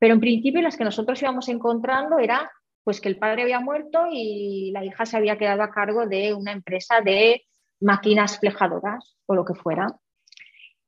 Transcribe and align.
Pero 0.00 0.14
en 0.14 0.20
principio 0.20 0.62
las 0.62 0.76
que 0.76 0.84
nosotros 0.84 1.22
íbamos 1.22 1.48
encontrando 1.48 2.18
era 2.18 2.50
pues 2.82 3.00
que 3.00 3.08
el 3.10 3.18
padre 3.18 3.42
había 3.42 3.60
muerto 3.60 4.06
y 4.10 4.70
la 4.72 4.84
hija 4.84 5.04
se 5.06 5.16
había 5.16 5.38
quedado 5.38 5.62
a 5.62 5.70
cargo 5.70 6.06
de 6.06 6.34
una 6.34 6.52
empresa 6.52 7.02
de 7.02 7.44
máquinas 7.80 8.40
flejadoras 8.40 9.16
o 9.26 9.34
lo 9.34 9.44
que 9.44 9.54
fuera. 9.54 9.94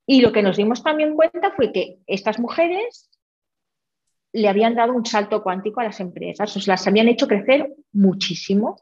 Y 0.06 0.22
lo 0.22 0.32
que 0.32 0.42
nos 0.42 0.56
dimos 0.56 0.82
también 0.82 1.14
cuenta 1.14 1.52
fue 1.52 1.70
que 1.70 1.98
estas 2.06 2.40
mujeres 2.40 3.10
le 4.32 4.48
habían 4.48 4.74
dado 4.74 4.94
un 4.94 5.04
salto 5.04 5.42
cuántico 5.42 5.80
a 5.80 5.84
las 5.84 6.00
empresas, 6.00 6.56
o 6.56 6.60
las 6.66 6.86
habían 6.86 7.08
hecho 7.08 7.28
crecer 7.28 7.70
muchísimo 7.92 8.80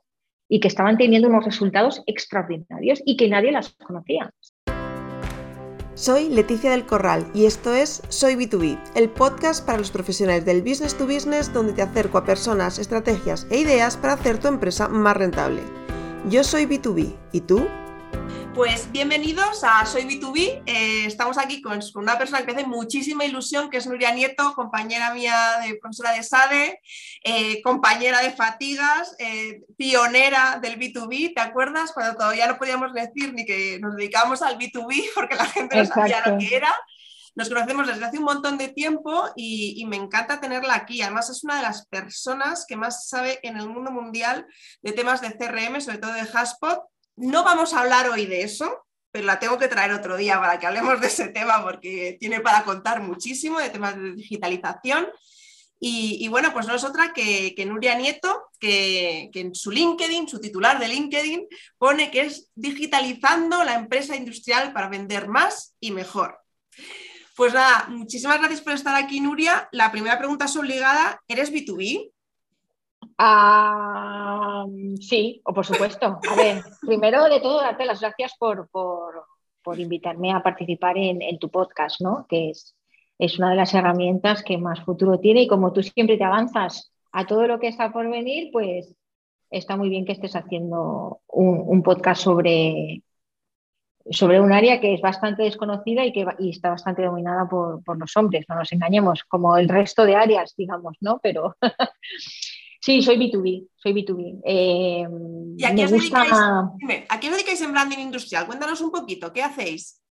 y 0.48 0.60
que 0.60 0.68
estaban 0.68 0.96
teniendo 0.96 1.28
unos 1.28 1.44
resultados 1.44 2.02
extraordinarios 2.06 3.02
y 3.04 3.16
que 3.16 3.28
nadie 3.28 3.50
las 3.50 3.70
conocía. 3.70 4.32
Soy 6.00 6.30
Leticia 6.30 6.70
del 6.70 6.86
Corral 6.86 7.30
y 7.34 7.44
esto 7.44 7.74
es 7.74 8.00
Soy 8.08 8.34
B2B, 8.34 8.78
el 8.94 9.10
podcast 9.10 9.66
para 9.66 9.76
los 9.76 9.90
profesionales 9.90 10.46
del 10.46 10.62
business 10.62 10.96
to 10.96 11.04
business 11.04 11.52
donde 11.52 11.74
te 11.74 11.82
acerco 11.82 12.16
a 12.16 12.24
personas, 12.24 12.78
estrategias 12.78 13.46
e 13.50 13.58
ideas 13.58 13.98
para 13.98 14.14
hacer 14.14 14.38
tu 14.38 14.48
empresa 14.48 14.88
más 14.88 15.14
rentable. 15.14 15.60
Yo 16.30 16.42
soy 16.42 16.64
B2B, 16.64 17.14
¿y 17.32 17.40
tú? 17.42 17.66
Pues 18.54 18.90
bienvenidos 18.90 19.62
a 19.62 19.86
Soy 19.86 20.02
B2B. 20.02 20.64
Eh, 20.66 21.04
estamos 21.06 21.38
aquí 21.38 21.62
con, 21.62 21.78
una 21.94 22.18
persona 22.18 22.44
que 22.44 22.50
hace 22.50 22.66
muchísima 22.66 23.24
ilusión, 23.24 23.70
que 23.70 23.76
es 23.76 23.86
Nuria 23.86 24.12
Nieto, 24.12 24.54
compañera 24.54 25.14
mía 25.14 25.60
de 25.64 25.76
profesora 25.76 26.12
de 26.12 26.24
SADE, 26.24 26.80
eh, 27.22 27.62
compañera 27.62 28.20
de 28.20 28.32
Fatigas, 28.32 29.14
eh, 29.20 29.60
pionera 29.76 30.58
del 30.60 30.80
B2B. 30.80 31.32
¿Te 31.32 31.40
acuerdas? 31.40 31.92
Cuando 31.92 32.16
todavía 32.16 32.48
no 32.48 32.58
podíamos 32.58 32.92
decir 32.92 33.32
ni 33.34 33.46
que 33.46 33.78
nos 33.78 33.94
dedicábamos 33.94 34.42
al 34.42 34.58
B2B 34.58 35.10
porque 35.14 35.36
la 35.36 35.46
gente 35.46 35.76
no 35.76 35.86
sabía 35.86 36.20
lo 36.26 36.36
que 36.36 36.56
era. 36.56 36.74
Nos 37.36 37.48
conocemos 37.48 37.86
desde 37.86 38.04
hace 38.04 38.18
un 38.18 38.24
montón 38.24 38.58
de 38.58 38.68
tiempo 38.68 39.28
y, 39.36 39.74
y, 39.80 39.86
me 39.86 39.94
encanta 39.94 40.40
tenerla 40.40 40.74
aquí. 40.74 41.00
Además, 41.00 41.30
es 41.30 41.44
una 41.44 41.56
de 41.56 41.62
las 41.62 41.86
personas 41.86 42.66
que 42.66 42.76
más 42.76 43.08
sabe 43.08 43.38
en 43.44 43.56
el 43.56 43.68
mundo 43.68 43.92
mundial 43.92 44.44
de 44.82 44.90
temas 44.90 45.20
de 45.20 45.38
CRM, 45.38 45.80
sobre 45.80 45.98
todo 45.98 46.12
de 46.12 46.22
Haspot 46.22 46.80
no 47.20 47.44
vamos 47.44 47.72
a 47.72 47.80
hablar 47.80 48.08
hoy 48.08 48.26
de 48.26 48.42
eso, 48.42 48.86
pero 49.12 49.26
la 49.26 49.38
tengo 49.38 49.58
que 49.58 49.68
traer 49.68 49.92
otro 49.92 50.16
día 50.16 50.40
para 50.40 50.58
que 50.58 50.66
hablemos 50.66 51.00
de 51.00 51.06
ese 51.08 51.28
tema 51.28 51.62
porque 51.62 52.16
tiene 52.18 52.40
para 52.40 52.64
contar 52.64 53.02
muchísimo 53.02 53.58
de 53.58 53.70
temas 53.70 53.96
de 53.96 54.14
digitalización. 54.14 55.08
Y, 55.82 56.28
bueno, 56.28 56.52
pues 56.52 56.66
no 56.66 56.74
es 56.74 56.84
otra 56.84 57.14
que, 57.14 57.54
Nuria 57.66 57.94
Nieto, 57.94 58.42
que, 58.58 59.30
en 59.32 59.54
su 59.54 59.70
LinkedIn, 59.70 60.28
su 60.28 60.38
titular 60.38 60.78
de 60.78 60.88
LinkedIn, 60.88 61.46
pone 61.78 62.10
que 62.10 62.20
es 62.20 62.50
digitalizando 62.54 63.64
la 63.64 63.76
empresa 63.76 64.14
industrial 64.14 64.74
para 64.74 64.90
vender 64.90 65.28
más 65.28 65.74
y 65.80 65.90
mejor. 65.90 66.38
Pues 67.34 67.54
nada, 67.54 67.86
muchísimas 67.88 68.38
gracias 68.40 68.60
por 68.60 68.74
estar 68.74 68.94
aquí, 68.94 69.20
Nuria. 69.20 69.70
La 69.72 69.90
primera 69.90 70.18
pregunta 70.18 70.44
es 70.44 70.56
obligada. 70.56 71.18
¿Eres 71.26 71.50
B2B? 71.50 72.12
Ah, 73.22 74.64
sí, 74.98 75.42
o 75.44 75.52
por 75.52 75.66
supuesto. 75.66 76.18
A 76.26 76.34
ver, 76.36 76.62
primero 76.80 77.24
de 77.24 77.40
todo, 77.40 77.60
darte 77.60 77.84
las 77.84 78.00
gracias 78.00 78.32
por, 78.38 78.66
invitarme 79.76 80.32
a 80.32 80.42
participar 80.42 80.96
en, 80.96 81.38
tu 81.38 81.50
podcast, 81.50 82.00
¿no? 82.00 82.24
Que 82.26 82.48
es, 82.48 82.74
es 83.18 83.38
una 83.38 83.50
de 83.50 83.56
las 83.56 83.74
herramientas 83.74 84.42
que 84.42 84.56
más 84.56 84.80
futuro 84.84 85.20
tiene 85.20 85.42
y 85.42 85.48
como 85.48 85.70
tú 85.74 85.82
siempre 85.82 86.16
te 86.16 86.24
avanzas 86.24 86.92
a 87.12 87.26
todo 87.26 87.46
lo 87.46 87.60
que 87.60 87.68
está 87.68 87.92
por 87.92 88.08
venir, 88.08 88.48
pues 88.52 88.96
está 89.50 89.76
muy 89.76 89.90
bien 89.90 90.06
que 90.06 90.12
estés 90.12 90.34
haciendo 90.34 91.20
un, 91.28 91.82
podcast 91.82 92.22
sobre, 92.22 93.02
sobre 94.10 94.40
un 94.40 94.50
área 94.50 94.80
que 94.80 94.94
es 94.94 95.02
bastante 95.02 95.42
desconocida 95.42 96.06
y 96.06 96.12
que 96.14 96.24
y 96.38 96.50
está 96.50 96.70
bastante 96.70 97.02
dominada 97.02 97.46
por, 97.50 97.84
por, 97.84 97.98
los 97.98 98.16
hombres, 98.16 98.46
no 98.48 98.54
nos 98.54 98.72
engañemos, 98.72 99.24
como 99.24 99.58
el 99.58 99.68
resto 99.68 100.06
de 100.06 100.16
áreas, 100.16 100.54
digamos, 100.56 100.96
¿no? 101.00 101.20
Pero 101.22 101.54
Sí, 102.80 103.02
soy 103.02 103.18
B2B, 103.18 103.68
soy 103.76 103.92
B2B. 103.92 104.40
Eh, 104.44 105.06
¿Y 105.58 105.64
a 105.64 105.74
qué, 105.74 105.84
os 105.84 105.90
dedicáis, 105.90 106.32
¿a 106.32 107.20
qué 107.20 107.28
os 107.28 107.34
dedicáis 107.34 107.60
en 107.60 107.72
branding 107.72 107.98
industrial? 107.98 108.46
Cuéntanos 108.46 108.80
un 108.80 108.90
poquito, 108.90 109.32
¿qué 109.32 109.42
hacéis? 109.42 110.02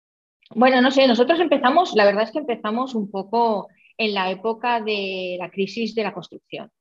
Bueno, 0.52 0.80
no 0.82 0.92
sé, 0.92 1.08
nosotros 1.08 1.40
empezamos, 1.40 1.96
la 1.96 2.06
verdad 2.06 2.24
es 2.24 2.32
que 2.32 2.40
empezamos 2.40 2.94
un 2.94 3.10
poco 3.10 3.70
en 3.98 4.14
la 4.14 4.30
época 4.30 4.82
de 4.82 5.38
la 5.40 5.50
crisis 5.50 5.96
de 5.96 6.04
la 6.04 6.14
construcción. 6.14 6.72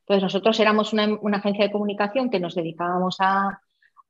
Entonces, 0.00 0.22
nosotros 0.22 0.60
éramos 0.60 0.92
una, 0.92 1.18
agencia 1.34 1.64
de 1.64 1.72
comunicación 1.72 2.30
que 2.30 2.40
nos 2.40 2.54
dedicábamos 2.54 3.16
a, 3.20 3.60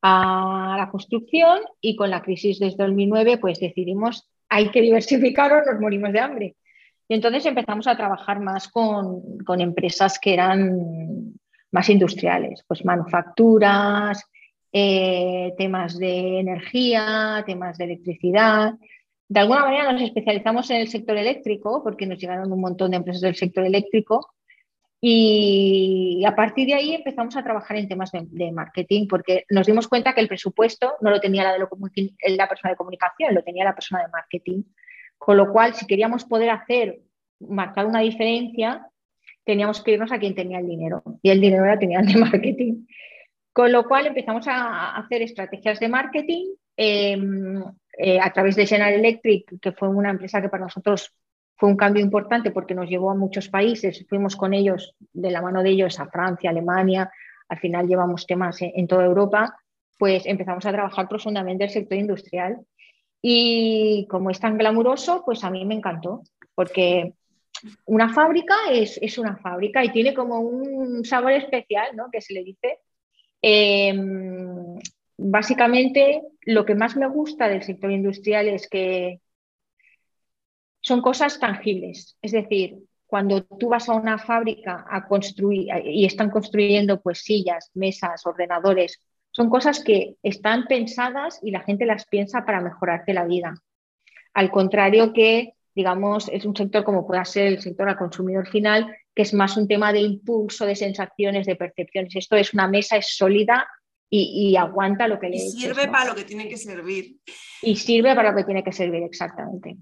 a, 0.02 0.74
la 0.76 0.88
construcción 0.90 1.60
y 1.80 1.94
con 1.94 2.10
la 2.10 2.22
crisis 2.22 2.58
desde 2.58 2.84
2009, 2.84 3.38
pues 3.38 3.60
decidimos, 3.60 4.28
hay 4.48 4.70
que 4.70 4.80
diversificar 4.80 5.52
o 5.52 5.64
nos 5.64 5.80
morimos 5.80 6.12
de 6.12 6.20
hambre. 6.20 6.56
Y 7.08 7.14
entonces 7.14 7.46
empezamos 7.46 7.86
a 7.86 7.96
trabajar 7.96 8.38
más 8.40 8.68
con, 8.68 9.22
empresas 9.58 10.18
que 10.18 10.34
eran 10.34 11.34
más 11.72 11.88
industriales, 11.88 12.62
pues 12.68 12.84
manufacturas, 12.84 14.22
eh, 14.72 15.54
temas 15.56 15.98
de 15.98 16.40
energía, 16.40 17.42
temas 17.46 17.78
de 17.78 17.84
electricidad. 17.84 18.74
De 19.26 19.40
alguna 19.40 19.60
manera 19.60 19.90
nos 19.90 20.02
especializamos 20.02 20.70
en 20.70 20.76
el 20.78 20.88
sector 20.88 21.16
eléctrico 21.16 21.82
porque 21.82 22.06
nos 22.06 22.18
llegaron 22.18 22.52
un 22.52 22.60
montón 22.60 22.90
de 22.90 22.98
empresas 22.98 23.22
del 23.22 23.36
sector 23.36 23.64
eléctrico 23.64 24.34
y 25.00 26.24
a 26.26 26.34
partir 26.34 26.66
de 26.66 26.74
ahí 26.74 26.94
empezamos 26.94 27.36
a 27.36 27.44
trabajar 27.44 27.76
en 27.76 27.88
temas 27.88 28.10
de, 28.12 28.52
marketing 28.52 29.06
porque 29.06 29.44
nos 29.48 29.66
dimos 29.66 29.86
cuenta 29.86 30.12
que 30.12 30.20
el 30.20 30.28
presupuesto 30.28 30.94
no 31.00 31.10
lo 31.10 31.20
tenía 31.20 31.44
la, 31.44 31.52
de 31.52 32.36
la 32.36 32.48
persona 32.48 32.70
de 32.70 32.76
comunicación, 32.76 33.34
lo 33.34 33.44
tenía 33.44 33.64
la 33.64 33.74
persona 33.74 34.02
de 34.02 34.08
marketing. 34.08 34.62
Con 35.18 35.36
lo 35.36 35.52
cual, 35.52 35.74
si 35.74 35.86
queríamos 35.86 36.24
poder 36.24 36.50
hacer, 36.50 37.00
marcar 37.40 37.86
una 37.86 38.00
diferencia, 38.00 38.88
teníamos 39.44 39.82
que 39.82 39.92
irnos 39.92 40.12
a 40.12 40.18
quien 40.18 40.34
tenía 40.34 40.60
el 40.60 40.68
dinero. 40.68 41.02
Y 41.22 41.30
el 41.30 41.40
dinero 41.40 41.64
era 41.64 41.78
tenía 41.78 42.00
el 42.00 42.06
de 42.06 42.18
marketing. 42.18 42.86
Con 43.52 43.72
lo 43.72 43.88
cual 43.88 44.06
empezamos 44.06 44.46
a 44.46 44.96
hacer 44.96 45.22
estrategias 45.22 45.80
de 45.80 45.88
marketing 45.88 46.46
em, 46.76 47.64
eh, 47.96 48.20
a 48.20 48.32
través 48.32 48.54
de 48.56 48.66
General 48.66 48.92
Electric, 48.92 49.58
que 49.60 49.72
fue 49.72 49.88
una 49.88 50.10
empresa 50.10 50.40
que 50.40 50.48
para 50.48 50.64
nosotros 50.64 51.12
fue 51.56 51.68
un 51.68 51.76
cambio 51.76 52.02
importante 52.02 52.52
porque 52.52 52.74
nos 52.74 52.88
llevó 52.88 53.10
a 53.10 53.16
muchos 53.16 53.48
países. 53.48 54.06
Fuimos 54.08 54.36
con 54.36 54.54
ellos, 54.54 54.94
de 55.12 55.30
la 55.30 55.42
mano 55.42 55.62
de 55.62 55.70
ellos, 55.70 55.98
a 55.98 56.06
Francia, 56.06 56.50
Alemania. 56.50 57.10
Al 57.48 57.58
final 57.58 57.88
llevamos 57.88 58.26
temas 58.26 58.58
en 58.60 58.86
toda 58.86 59.06
Europa. 59.06 59.56
Pues 59.98 60.24
empezamos 60.26 60.64
a 60.66 60.72
trabajar 60.72 61.08
profundamente 61.08 61.64
el 61.64 61.70
sector 61.70 61.98
industrial 61.98 62.58
y 63.20 64.06
como 64.08 64.30
es 64.30 64.40
tan 64.40 64.58
glamuroso, 64.58 65.22
pues 65.24 65.44
a 65.44 65.50
mí 65.50 65.64
me 65.64 65.74
encantó, 65.74 66.22
porque 66.54 67.14
una 67.86 68.12
fábrica 68.12 68.54
es, 68.70 69.18
una 69.18 69.36
fábrica 69.36 69.84
y 69.84 69.90
tiene 69.90 70.14
como 70.14 70.40
un 70.40 71.04
sabor 71.04 71.32
especial, 71.32 71.96
¿no? 71.96 72.10
Que 72.10 72.20
se 72.20 72.34
le 72.34 72.44
dice. 72.44 72.78
Em, 73.42 74.78
básicamente, 75.16 76.22
lo 76.42 76.64
que 76.64 76.74
más 76.74 76.96
me 76.96 77.08
gusta 77.08 77.48
del 77.48 77.62
sector 77.62 77.90
industrial 77.90 78.48
es 78.48 78.68
que 78.68 79.20
son 80.80 81.02
cosas 81.02 81.38
tangibles. 81.40 82.16
Es 82.22 82.32
decir, 82.32 82.78
cuando 83.06 83.42
tú 83.44 83.68
vas 83.68 83.88
a 83.88 83.94
una 83.94 84.18
fábrica 84.18 84.84
a 84.88 85.06
construir 85.08 85.68
y 85.84 86.04
están 86.04 86.30
construyendo 86.30 87.00
pues 87.00 87.20
sillas, 87.22 87.70
mesas, 87.74 88.24
ordenadores, 88.26 89.00
son 89.38 89.50
cosas 89.50 89.84
que 89.84 90.16
están 90.24 90.66
pensadas 90.66 91.38
y 91.44 91.52
la 91.52 91.60
gente 91.60 91.86
las 91.86 92.06
piensa 92.06 92.44
para 92.44 92.60
mejorarte 92.60 93.14
la 93.14 93.24
vida. 93.24 93.54
Al 94.34 94.50
contrario 94.50 95.12
que, 95.12 95.52
digamos, 95.76 96.28
es 96.32 96.44
un 96.44 96.56
sector 96.56 96.82
como 96.82 97.06
pueda 97.06 97.24
ser 97.24 97.46
el 97.46 97.60
sector 97.60 97.88
al 97.88 97.96
consumidor 97.96 98.48
final, 98.48 98.92
que 99.14 99.22
es 99.22 99.32
más 99.32 99.56
un 99.56 99.68
tema 99.68 99.92
de 99.92 100.00
impulso, 100.00 100.66
de 100.66 100.74
sensaciones, 100.74 101.46
de 101.46 101.54
percepciones. 101.54 102.16
Esto 102.16 102.34
es 102.34 102.52
una 102.52 102.66
mesa, 102.66 102.96
es 102.96 103.16
sólida 103.16 103.68
y, 104.10 104.56
aguanta 104.56 105.06
lo 105.06 105.20
que 105.20 105.28
le 105.28 105.36
Y 105.36 105.50
sirve 105.50 105.86
para 105.86 106.06
lo 106.06 106.16
que 106.16 106.24
tiene 106.24 106.48
que 106.48 106.56
servir. 106.56 107.18
Y 107.62 107.76
sirve 107.76 108.16
para 108.16 108.32
lo 108.32 108.36
que 108.36 108.44
tiene 108.44 108.64
que 108.64 108.72
servir, 108.72 109.04
exactamente. 109.04 109.76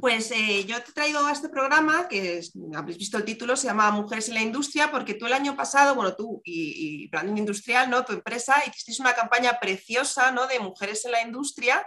Pues 0.00 0.30
eh, 0.32 0.64
yo 0.66 0.82
te 0.82 0.90
he 0.90 0.94
traído 0.94 1.26
a 1.26 1.32
este 1.32 1.48
programa, 1.48 2.08
que 2.08 2.42
habéis 2.74 2.98
visto 2.98 3.16
el 3.16 3.24
título, 3.24 3.56
se 3.56 3.68
llama 3.68 3.90
Mujeres 3.90 4.28
en 4.28 4.34
la 4.34 4.42
Industria, 4.42 4.90
porque 4.90 5.14
tú 5.14 5.26
el 5.26 5.32
año 5.32 5.56
pasado, 5.56 5.94
bueno, 5.94 6.14
tú 6.14 6.42
y, 6.44 7.04
y 7.04 7.08
Branding 7.08 7.38
Industrial, 7.38 7.88
¿no? 7.88 8.04
Tu 8.04 8.12
empresa, 8.12 8.62
hicisteis 8.66 9.00
una 9.00 9.14
campaña 9.14 9.58
preciosa, 9.58 10.30
¿no? 10.30 10.46
De 10.46 10.60
mujeres 10.60 11.04
en 11.06 11.12
la 11.12 11.22
industria. 11.22 11.86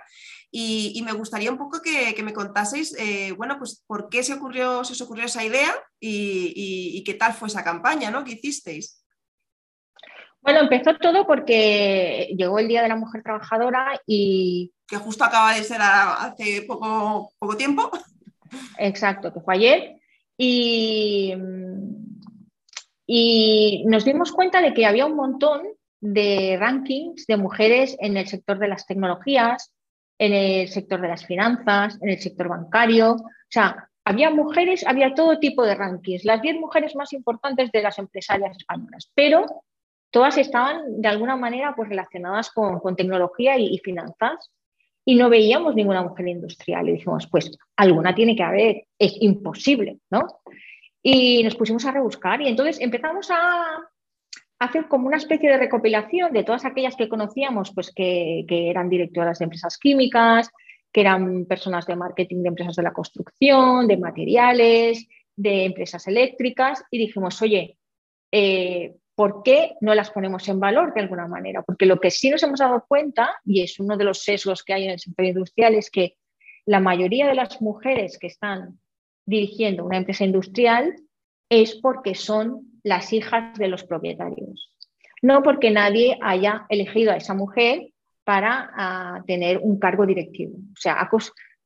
Y, 0.54 1.02
me 1.06 1.14
gustaría 1.14 1.50
un 1.50 1.58
poco 1.58 1.82
que, 1.82 2.22
me 2.24 2.34
contaseis, 2.34 2.94
eh, 3.00 3.32
bueno, 3.38 3.58
pues 3.58 3.82
por 3.88 4.10
qué 4.10 4.22
se, 4.22 4.34
ocurrió, 4.34 4.84
se 4.84 4.94
os 4.94 5.02
ocurrió 5.02 5.26
esa 5.26 5.46
idea 5.46 5.74
y, 5.98 7.02
qué 7.06 7.14
tal 7.14 7.34
fue 7.34 7.48
esa 7.48 7.64
campaña, 7.64 8.12
¿no? 8.12 8.26
Que 8.26 8.34
hicisteis. 8.34 9.01
Bueno, 10.42 10.62
empezó 10.62 10.96
todo 10.96 11.28
porque 11.28 12.34
llegó 12.36 12.58
el 12.58 12.68
Día 12.68 12.82
de 12.82 12.88
la 12.88 12.96
Mujer 12.96 13.22
Trabajadora 13.22 14.02
y 14.08 14.72
que 14.88 14.98
justo 14.98 15.24
acaba 15.24 15.54
de 15.54 15.64
ser 15.64 15.80
hace 15.82 16.64
poco, 16.68 17.32
poco 17.40 17.56
tiempo. 17.56 17.90
Exacto, 18.78 19.32
que 19.34 19.40
fue 19.40 19.54
ayer. 19.54 19.96
Y, 20.38 21.34
y 23.06 23.84
nos 23.86 24.04
dimos 24.04 24.32
cuenta 24.32 24.62
de 24.62 24.74
que 24.74 24.86
había 24.86 25.06
un 25.06 25.16
montón 25.16 25.62
de 26.02 26.58
rankings 26.60 27.28
de 27.28 27.38
mujeres 27.38 27.96
en 28.00 28.18
el 28.18 28.28
sector 28.28 28.58
de 28.58 28.68
las 28.68 28.88
tecnologías, 28.88 29.72
en 30.18 30.34
el 30.34 30.68
sector 30.68 31.00
de 31.00 31.08
las 31.08 31.26
finanzas, 31.26 31.98
en 32.02 32.10
el 32.10 32.20
sector 32.20 32.50
bancario. 32.50 33.14
O 33.14 33.30
sea, 33.50 33.90
había 34.04 34.32
mujeres, 34.32 34.86
había 34.86 35.14
todo 35.14 35.40
tipo 35.40 35.64
de 35.64 35.76
rankings, 35.76 36.26
las 36.26 36.42
10 36.42 36.56
mujeres 36.60 36.96
más 36.96 37.14
importantes 37.14 37.72
de 37.72 37.82
las 37.84 38.00
empresarias 38.00 38.58
españolas, 38.58 39.12
pero 39.14 39.46
todas 40.12 40.38
estaban 40.38 41.02
de 41.02 41.08
alguna 41.08 41.36
manera 41.36 41.74
pues, 41.76 41.90
relacionadas 41.90 42.52
con, 42.52 42.96
tecnología 42.96 43.58
y, 43.58 43.78
finanzas 43.80 44.52
y 45.06 45.16
no 45.16 45.30
veíamos 45.30 45.74
ninguna 45.74 46.04
mujer 46.04 46.28
industrial. 46.28 46.90
Y 46.90 46.94
dijimos, 46.94 47.28
pues 47.32 47.58
alguna 47.78 48.14
tiene 48.14 48.36
que 48.36 48.44
haber, 48.44 48.84
es 49.00 49.16
imposible, 49.22 50.00
¿no? 50.12 50.28
Y 51.02 51.44
nos 51.44 51.56
pusimos 51.56 51.86
a 51.86 51.92
rebuscar 51.92 52.42
y 52.42 52.48
entonces 52.48 52.80
empezamos 52.80 53.32
a 53.32 53.80
hacer 54.60 54.88
como 54.88 55.08
una 55.08 55.18
especie 55.18 55.50
de 55.50 55.58
recopilación 55.58 56.32
de 56.34 56.44
todas 56.44 56.66
aquellas 56.66 56.96
que 56.96 57.10
conocíamos, 57.10 57.72
pues 57.74 57.92
que, 57.92 58.46
que 58.48 58.70
eran 58.70 58.90
directoras 58.90 59.40
de 59.40 59.46
empresas 59.46 59.80
químicas, 59.80 60.52
que 60.92 61.02
eran 61.02 61.46
personas 61.46 61.88
de 61.88 61.96
marketing 61.96 62.44
de 62.44 62.50
empresas 62.50 62.76
de 62.76 62.84
la 62.84 62.94
construcción, 62.94 63.88
de 63.88 63.98
materiales, 63.98 65.08
de 65.36 65.66
empresas 65.66 66.08
eléctricas, 66.08 66.84
y 66.92 67.00
dijimos, 67.00 67.42
oye, 67.42 67.78
eh, 68.32 68.96
¿por 69.22 69.44
qué 69.44 69.76
no 69.82 69.94
las 69.94 70.10
ponemos 70.10 70.50
en 70.50 70.60
valor 70.60 70.96
de 70.96 71.02
alguna 71.02 71.28
manera? 71.28 71.62
Porque 71.62 71.86
lo 71.86 72.00
que 72.00 72.10
sí 72.10 72.32
nos 72.32 72.42
hemos 72.42 72.60
dado 72.60 72.84
cuenta, 72.88 73.40
y 73.46 73.62
es 73.62 73.80
uno 73.80 73.96
de 73.96 74.04
los 74.04 74.24
sesgos 74.24 74.64
que 74.64 74.74
hay 74.74 74.86
en 74.86 74.90
el 74.90 75.00
sector 75.00 75.24
industrial, 75.24 75.76
es 75.76 75.92
que 75.92 76.18
la 76.66 76.80
mayoría 76.80 77.28
de 77.28 77.36
las 77.36 77.62
mujeres 77.62 78.18
que 78.18 78.26
están 78.26 78.80
dirigiendo 79.24 79.86
una 79.86 79.98
empresa 79.98 80.24
industrial 80.24 80.96
es 81.50 81.76
porque 81.76 82.16
son 82.16 82.64
las 82.82 83.14
hijas 83.14 83.56
de 83.60 83.68
los 83.68 83.84
propietarios. 83.84 84.76
No 85.22 85.44
porque 85.44 85.70
nadie 85.70 86.18
haya 86.20 86.66
elegido 86.68 87.12
a 87.12 87.18
esa 87.18 87.36
mujer 87.36 87.92
para 88.24 89.24
tener 89.28 89.60
un 89.60 89.78
cargo 89.78 90.08
directivo. 90.08 90.58
O 90.58 90.80
sea, 90.80 91.08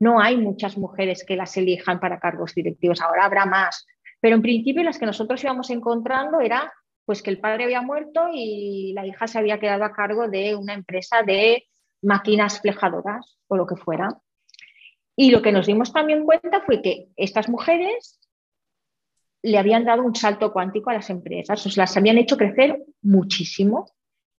no 0.01 0.19
hay 0.19 0.36
muchas 0.36 0.78
mujeres 0.78 1.24
que 1.25 1.38
las 1.38 1.56
elijan 1.56 2.01
para 2.01 2.19
cargos 2.19 2.54
directivos, 2.54 3.00
ahora 3.00 3.24
habrá 3.24 3.46
más. 3.46 3.86
Pero 4.19 4.36
en 4.36 4.42
principio 4.42 4.84
las 4.84 5.00
que 5.00 5.06
nosotros 5.06 5.42
íbamos 5.42 5.69
encontrando 5.69 6.42
era 6.42 6.69
pues 7.06 7.22
que 7.22 7.30
el 7.30 7.40
padre 7.40 7.66
había 7.66 7.81
muerto 7.81 8.28
y 8.34 8.94
la 8.94 9.06
hija 9.06 9.28
se 9.28 9.38
había 9.38 9.60
quedado 9.60 9.84
a 9.84 9.94
cargo 9.94 10.28
de 10.28 10.56
una 10.56 10.74
empresa 10.74 11.22
de 11.24 11.68
máquinas 12.02 12.60
flejadoras 12.62 13.38
o 13.48 13.56
lo 13.56 13.66
que 13.66 13.75
fuera. 13.75 14.10
Y 15.16 15.31
lo 15.31 15.42
que 15.42 15.52
nos 15.52 15.68
dimos 15.68 15.94
también 15.94 16.25
cuenta 16.25 16.62
fue 16.62 16.81
que 16.81 17.07
estas 17.16 17.48
mujeres 17.48 18.19
le 19.44 19.57
habían 19.60 19.86
dado 19.86 20.04
un 20.04 20.16
salto 20.16 20.52
cuántico 20.52 20.90
a 20.90 20.96
las 20.96 21.10
empresas, 21.10 21.63
o 21.66 21.69
sea, 21.69 21.84
las 21.84 21.96
habían 21.96 22.18
hecho 22.18 22.36
crecer 22.36 22.84
muchísimo 23.04 23.86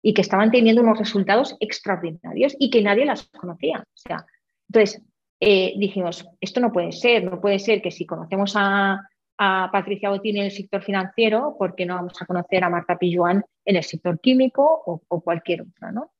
y 0.01 0.13
que 0.13 0.21
estaban 0.21 0.51
teniendo 0.51 0.81
unos 0.81 0.99
resultados 0.99 1.55
extraordinarios 1.61 2.55
y 2.59 2.69
que 2.69 2.81
nadie 2.81 3.05
las 3.05 3.27
conocía. 3.29 3.79
O 3.79 3.97
sea, 3.97 4.25
entonces, 4.69 5.01
eh, 5.39 5.73
dijimos, 5.77 6.27
esto 6.41 6.59
no 6.59 6.73
puede 6.73 6.91
ser, 6.91 7.23
no 7.23 7.39
puede 7.39 7.59
ser 7.59 7.81
que 7.81 7.91
si 7.91 8.05
conocemos 8.05 8.53
a, 8.57 9.01
Patricia 9.37 10.09
Botín 10.09 10.37
en 10.37 10.45
el 10.45 10.51
sector 10.51 10.81
financiero, 10.81 11.55
¿por 11.57 11.75
qué 11.75 11.85
no 11.85 11.95
vamos 11.95 12.19
a 12.21 12.25
conocer 12.25 12.63
a 12.63 12.69
Marta 12.69 12.97
Pilluan 12.97 13.43
en 13.65 13.75
el 13.75 13.83
sector 13.83 14.19
químico 14.19 14.63
o, 14.85 15.21
cualquier 15.21 15.61
otra? 15.61 15.91
¿no? 15.91 16.11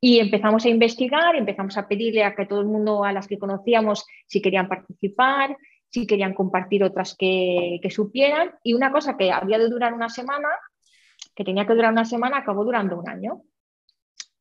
Y 0.00 0.18
empezamos 0.18 0.64
a 0.64 0.68
investigar, 0.68 1.34
empezamos 1.34 1.78
a 1.78 1.88
pedirle 1.88 2.24
a 2.24 2.34
que 2.34 2.46
todo 2.46 2.60
el 2.60 2.66
mundo, 2.66 3.04
a 3.04 3.12
las 3.12 3.26
que 3.26 3.38
conocíamos, 3.38 4.04
si 4.26 4.42
querían 4.42 4.68
participar, 4.68 5.56
si 5.88 6.06
querían 6.06 6.34
compartir 6.34 6.84
otras 6.84 7.16
que, 7.16 7.78
que 7.82 7.90
supieran. 7.90 8.52
Y 8.62 8.74
una 8.74 8.92
cosa 8.92 9.16
que 9.16 9.30
había 9.30 9.58
de 9.58 9.68
durar 9.68 9.94
una 9.94 10.08
semana, 10.08 10.48
que 11.34 11.44
tenía 11.44 11.66
que 11.66 11.74
durar 11.74 11.92
una 11.92 12.04
semana, 12.04 12.38
acabó 12.38 12.64
durando 12.64 12.98
un 12.98 13.08
año. 13.08 13.42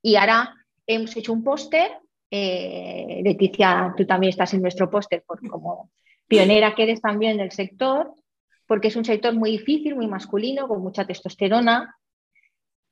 Y 0.01 0.15
ahora 0.15 0.53
hemos 0.85 1.15
hecho 1.15 1.33
un 1.33 1.43
póster. 1.43 1.91
Eh, 2.29 3.21
Leticia, 3.23 3.93
tú 3.95 4.05
también 4.05 4.29
estás 4.29 4.53
en 4.53 4.61
nuestro 4.61 4.89
póster 4.89 5.23
como 5.25 5.91
pionera 6.31 6.73
que 6.73 6.83
eres 6.83 7.01
también 7.01 7.37
del 7.37 7.51
sector, 7.51 8.13
porque 8.65 8.87
es 8.87 8.95
un 8.95 9.03
sector 9.03 9.33
muy 9.33 9.51
difícil, 9.51 9.95
muy 9.95 10.07
masculino, 10.07 10.65
con 10.65 10.81
mucha 10.81 11.05
testosterona, 11.05 11.93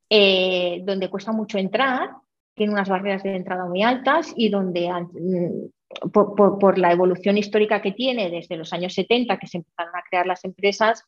eh, 0.10 0.82
donde 0.84 1.10
cuesta 1.10 1.32
mucho 1.32 1.58
entrar, 1.58 2.10
tiene 2.54 2.74
unas 2.74 2.90
barreras 2.90 3.24
de 3.24 3.38
entrada 3.38 3.66
muy 3.66 3.82
altas 3.82 4.34
y 4.36 4.50
donde 4.50 4.92
mm, 4.92 6.10
por, 6.12 6.60
por, 6.60 6.78
la 6.78 6.92
evolución 6.92 7.38
histórica 7.38 7.82
que 7.82 7.94
tiene 7.94 8.30
desde 8.30 8.58
los 8.58 8.74
años 8.74 8.94
70, 8.94 9.38
que 9.38 9.48
se 9.48 9.60
empezaron 9.60 9.96
a 9.96 10.04
crear 10.10 10.28
las 10.28 10.44
empresas 10.44 11.06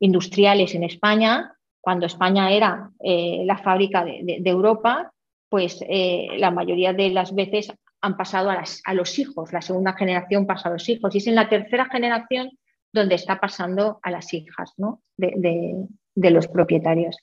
industriales 0.00 0.74
en 0.74 0.82
España, 0.82 1.54
cuando 1.80 2.06
España 2.06 2.50
era 2.50 2.90
eh, 2.98 3.44
la 3.44 3.58
fábrica 3.58 4.04
de, 4.04 4.42
Europa, 4.44 5.12
pues 5.50 5.84
eh, 5.88 6.28
la 6.38 6.50
mayoría 6.50 6.94
de 6.94 7.10
las 7.10 7.34
veces 7.34 7.70
han 8.00 8.16
pasado 8.16 8.50
a, 8.50 8.94
los 8.94 9.18
hijos, 9.18 9.52
la 9.52 9.60
segunda 9.60 9.92
generación 9.92 10.46
pasa 10.46 10.68
a 10.68 10.72
los 10.72 10.88
hijos, 10.88 11.14
y 11.14 11.18
es 11.18 11.26
en 11.26 11.34
la 11.34 11.50
tercera 11.50 11.86
generación 11.90 12.50
donde 12.92 13.16
está 13.16 13.38
pasando 13.38 13.98
a 14.02 14.10
las 14.10 14.32
hijas 14.32 14.72
de, 15.16 16.30
los 16.30 16.48
propietarios. 16.48 17.16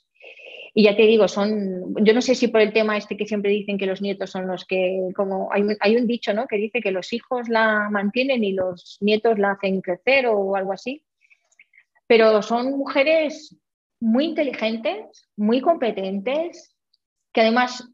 Y 0.75 0.83
ya 0.83 0.95
te 0.95 1.07
digo, 1.07 1.27
son, 1.27 1.95
yo 2.05 2.13
no 2.13 2.21
sé 2.21 2.35
si 2.35 2.49
por 2.49 2.61
el 2.61 2.73
tema 2.73 2.97
este 2.97 3.17
que 3.17 3.25
siempre 3.25 3.49
dicen 3.49 3.79
que 3.79 3.87
los 3.87 4.01
nietos 4.01 4.29
son 4.29 4.45
los 4.45 4.65
que, 4.65 5.09
como 5.15 5.51
hay, 5.51 5.63
hay 5.79 5.95
un 5.95 6.05
dicho 6.05 6.33
¿no? 6.33 6.45
que 6.45 6.57
dice 6.57 6.81
que 6.81 6.91
los 6.91 7.11
hijos 7.13 7.49
la 7.49 7.89
mantienen 7.89 8.43
y 8.43 8.51
los 8.51 8.99
nietos 9.01 9.39
la 9.39 9.53
hacen 9.53 9.81
crecer 9.81 10.27
o 10.27 10.55
algo 10.55 10.73
así, 10.73 11.03
pero 12.05 12.43
son 12.43 12.77
mujeres 12.77 13.57
muy 13.99 14.25
inteligentes, 14.25 15.27
muy 15.35 15.61
competentes, 15.61 16.75
que 17.33 17.41
además 17.41 17.89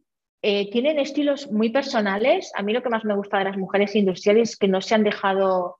eh, 0.46 0.70
tienen 0.70 1.00
estilos 1.00 1.50
muy 1.50 1.70
personales. 1.70 2.52
A 2.54 2.64
mí 2.64 2.74
lo 2.74 2.84
que 2.84 2.90
más 2.90 3.06
me 3.06 3.16
gusta 3.16 3.38
de 3.38 3.46
las 3.46 3.58
mujeres 3.58 3.96
industriales 3.96 4.52
es 4.52 4.58
que 4.58 4.68
no 4.68 4.82
se 4.82 4.94
han 4.94 5.04
dejado, 5.04 5.80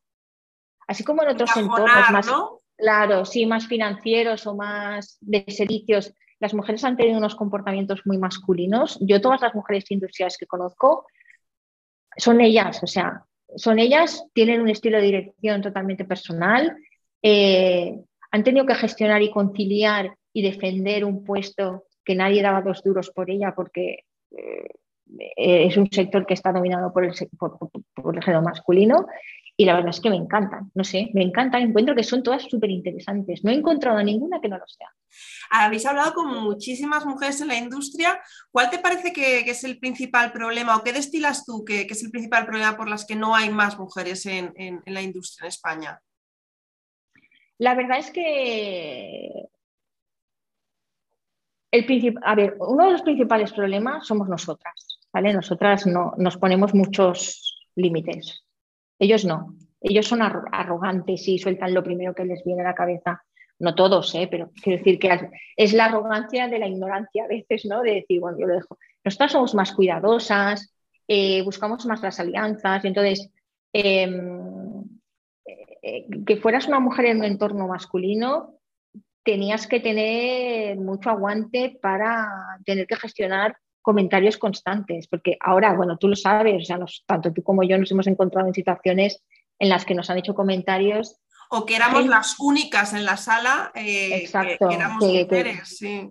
así 0.88 1.04
como 1.04 1.22
en 1.22 1.30
otros 1.30 1.56
entornos 1.58 2.12
más, 2.12 2.32
claro, 2.78 3.26
sí, 3.26 3.46
más 3.46 3.68
financieros 3.68 4.48
o 4.48 4.56
más 4.56 5.18
de 5.20 5.44
servicios, 5.50 6.14
las 6.40 6.54
mujeres 6.54 6.82
han 6.86 6.96
tenido 6.96 7.18
unos 7.18 7.36
comportamientos 7.36 8.04
muy 8.06 8.18
masculinos. 8.18 8.98
Yo 9.02 9.20
todas 9.20 9.42
las 9.42 9.54
mujeres 9.54 9.92
industriales 9.92 10.38
que 10.38 10.48
conozco 10.48 11.08
son 12.16 12.40
ellas, 12.40 12.82
o 12.84 12.88
sea, 12.88 13.26
son 13.58 13.80
ellas, 13.80 14.24
tienen 14.34 14.62
un 14.62 14.70
estilo 14.70 14.98
de 14.98 15.04
dirección 15.04 15.62
totalmente 15.62 16.06
personal. 16.06 16.78
Eh, 17.22 18.00
han 18.32 18.44
tenido 18.46 18.66
que 18.66 18.76
gestionar 18.76 19.22
y 19.22 19.30
conciliar 19.30 20.16
y 20.32 20.42
defender 20.42 21.04
un 21.04 21.26
puesto 21.26 21.84
que 22.06 22.16
nadie 22.16 22.42
daba 22.42 22.62
dos 22.62 22.82
duros 22.82 23.12
por 23.12 23.30
ella 23.30 23.54
porque 23.54 24.06
es 25.36 25.78
un 25.78 25.92
sector 25.92 26.26
que 26.26 26.34
está 26.34 26.52
dominado 26.52 26.92
por 26.94 27.06
el, 27.06 27.14
por, 27.38 28.16
el 28.16 28.24
género 28.24 28.42
masculino 28.42 29.06
y 29.56 29.66
la 29.66 29.76
verdad 29.76 29.92
es 29.92 30.02
que 30.02 30.10
me 30.10 30.16
encantan, 30.16 30.72
no 30.74 30.84
sé, 30.84 31.12
me 31.14 31.22
encantan, 31.22 31.62
encuentro 31.62 31.94
que 31.94 32.04
son 32.04 32.24
todas 32.24 32.44
súper 32.44 32.72
interesantes, 32.72 33.44
no 33.44 33.52
he 33.52 33.56
encontrado 33.56 34.02
ninguna 34.02 34.42
que 34.42 34.50
no 34.50 34.58
lo 34.58 34.68
sea. 34.68 34.90
Habéis 35.52 35.86
hablado 35.86 36.14
con 36.14 36.44
muchísimas 36.44 37.06
mujeres 37.06 37.40
en 37.42 37.50
la 37.50 37.58
industria, 37.58 38.20
¿cuál 38.52 38.72
te 38.72 38.80
parece 38.80 39.14
que, 39.14 39.42
es 39.42 39.64
el 39.64 39.78
principal 39.78 40.32
problema 40.32 40.76
o 40.76 40.84
qué 40.84 40.92
destilas 40.92 41.46
tú 41.46 41.64
que, 41.64 41.82
es 41.82 42.04
el 42.04 42.10
principal 42.10 42.48
problema 42.48 42.76
por 42.76 42.90
las 42.90 43.06
que 43.06 43.16
no 43.16 43.36
hay 43.36 43.52
más 43.52 43.78
mujeres 43.78 44.26
en 44.26 44.82
la 44.88 45.02
industria 45.04 45.46
en 45.46 45.50
España? 45.50 46.02
La 47.60 47.76
verdad 47.76 48.00
es 48.00 48.10
que 48.10 49.50
el 51.74 52.20
a 52.22 52.36
ver, 52.36 52.56
uno 52.60 52.86
de 52.86 52.92
los 52.92 53.02
principales 53.02 53.52
problemas 53.52 54.06
somos 54.06 54.30
nosotras, 54.30 55.00
¿vale? 55.12 55.34
Nosotras 55.34 55.88
no, 55.88 56.14
nos 56.18 56.38
ponemos 56.38 56.76
muchos 56.76 57.68
límites. 57.76 58.46
Ellos 59.00 59.26
no. 59.26 59.56
Ellos 59.82 60.08
son 60.08 60.22
arrogantes 60.22 61.28
y 61.28 61.40
sueltan 61.40 61.74
lo 61.74 61.84
primero 61.84 62.14
que 62.14 62.26
les 62.26 62.44
viene 62.44 62.62
a 62.62 62.66
la 62.66 62.76
cabeza. 62.76 63.24
No 63.58 63.74
todos, 63.74 64.14
¿eh? 64.14 64.28
pero 64.30 64.52
quiero 64.62 64.78
decir 64.78 65.00
que 65.00 65.32
es 65.58 65.74
la 65.74 65.86
arrogancia 65.86 66.48
de 66.48 66.60
la 66.60 66.68
ignorancia 66.68 67.24
a 67.24 67.28
veces, 67.28 67.66
¿no? 67.66 67.82
De 67.82 67.96
decir, 67.96 68.20
bueno, 68.20 68.38
yo 68.40 68.46
lo 68.46 68.54
dejo. 68.54 68.78
Nosotras 69.04 69.32
somos 69.32 69.56
más 69.56 69.74
cuidadosas, 69.74 70.76
eh, 71.08 71.42
buscamos 71.42 71.88
más 71.88 72.04
las 72.04 72.20
alianzas, 72.20 72.86
entonces 72.86 73.32
em, 73.74 74.84
eh, 75.82 76.06
que 76.26 76.38
fueras 76.38 76.68
una 76.68 76.80
mujer 76.80 77.06
en 77.06 77.18
un 77.18 77.24
entorno 77.24 77.68
masculino, 77.68 78.60
tenías 79.24 79.68
que 79.68 79.80
tener 79.80 80.78
mucho 80.78 81.10
aguante 81.10 81.78
para 81.82 82.28
tener 82.66 82.88
que 82.88 82.96
gestionar 82.96 83.58
comentarios 83.82 84.38
constantes, 84.38 85.08
porque 85.08 85.38
ahora, 85.40 85.74
bueno, 85.74 85.98
tú 85.98 86.08
lo 86.08 86.16
sabes, 86.16 86.64
o 86.64 86.66
sea, 86.66 86.80
tanto 87.06 87.34
tú 87.34 87.44
como 87.44 87.64
yo 87.64 87.78
nos 87.78 87.92
hemos 87.92 88.08
encontrado 88.08 88.48
en 88.48 88.54
situaciones 88.54 89.24
en 89.60 89.70
las 89.70 89.86
que 89.86 89.94
nos 89.94 90.10
han 90.10 90.18
hecho 90.18 90.34
comentarios. 90.34 91.20
O 91.50 91.66
que 91.66 91.76
éramos 91.76 92.08
las 92.08 92.40
únicas 92.40 92.94
en 92.94 93.06
la 93.06 93.18
sala 93.18 93.72
eh, 93.76 94.16
Exacto, 94.16 94.70
que, 94.70 94.76
éramos 94.76 95.04
mujeres, 95.04 95.78
sí. 95.78 96.10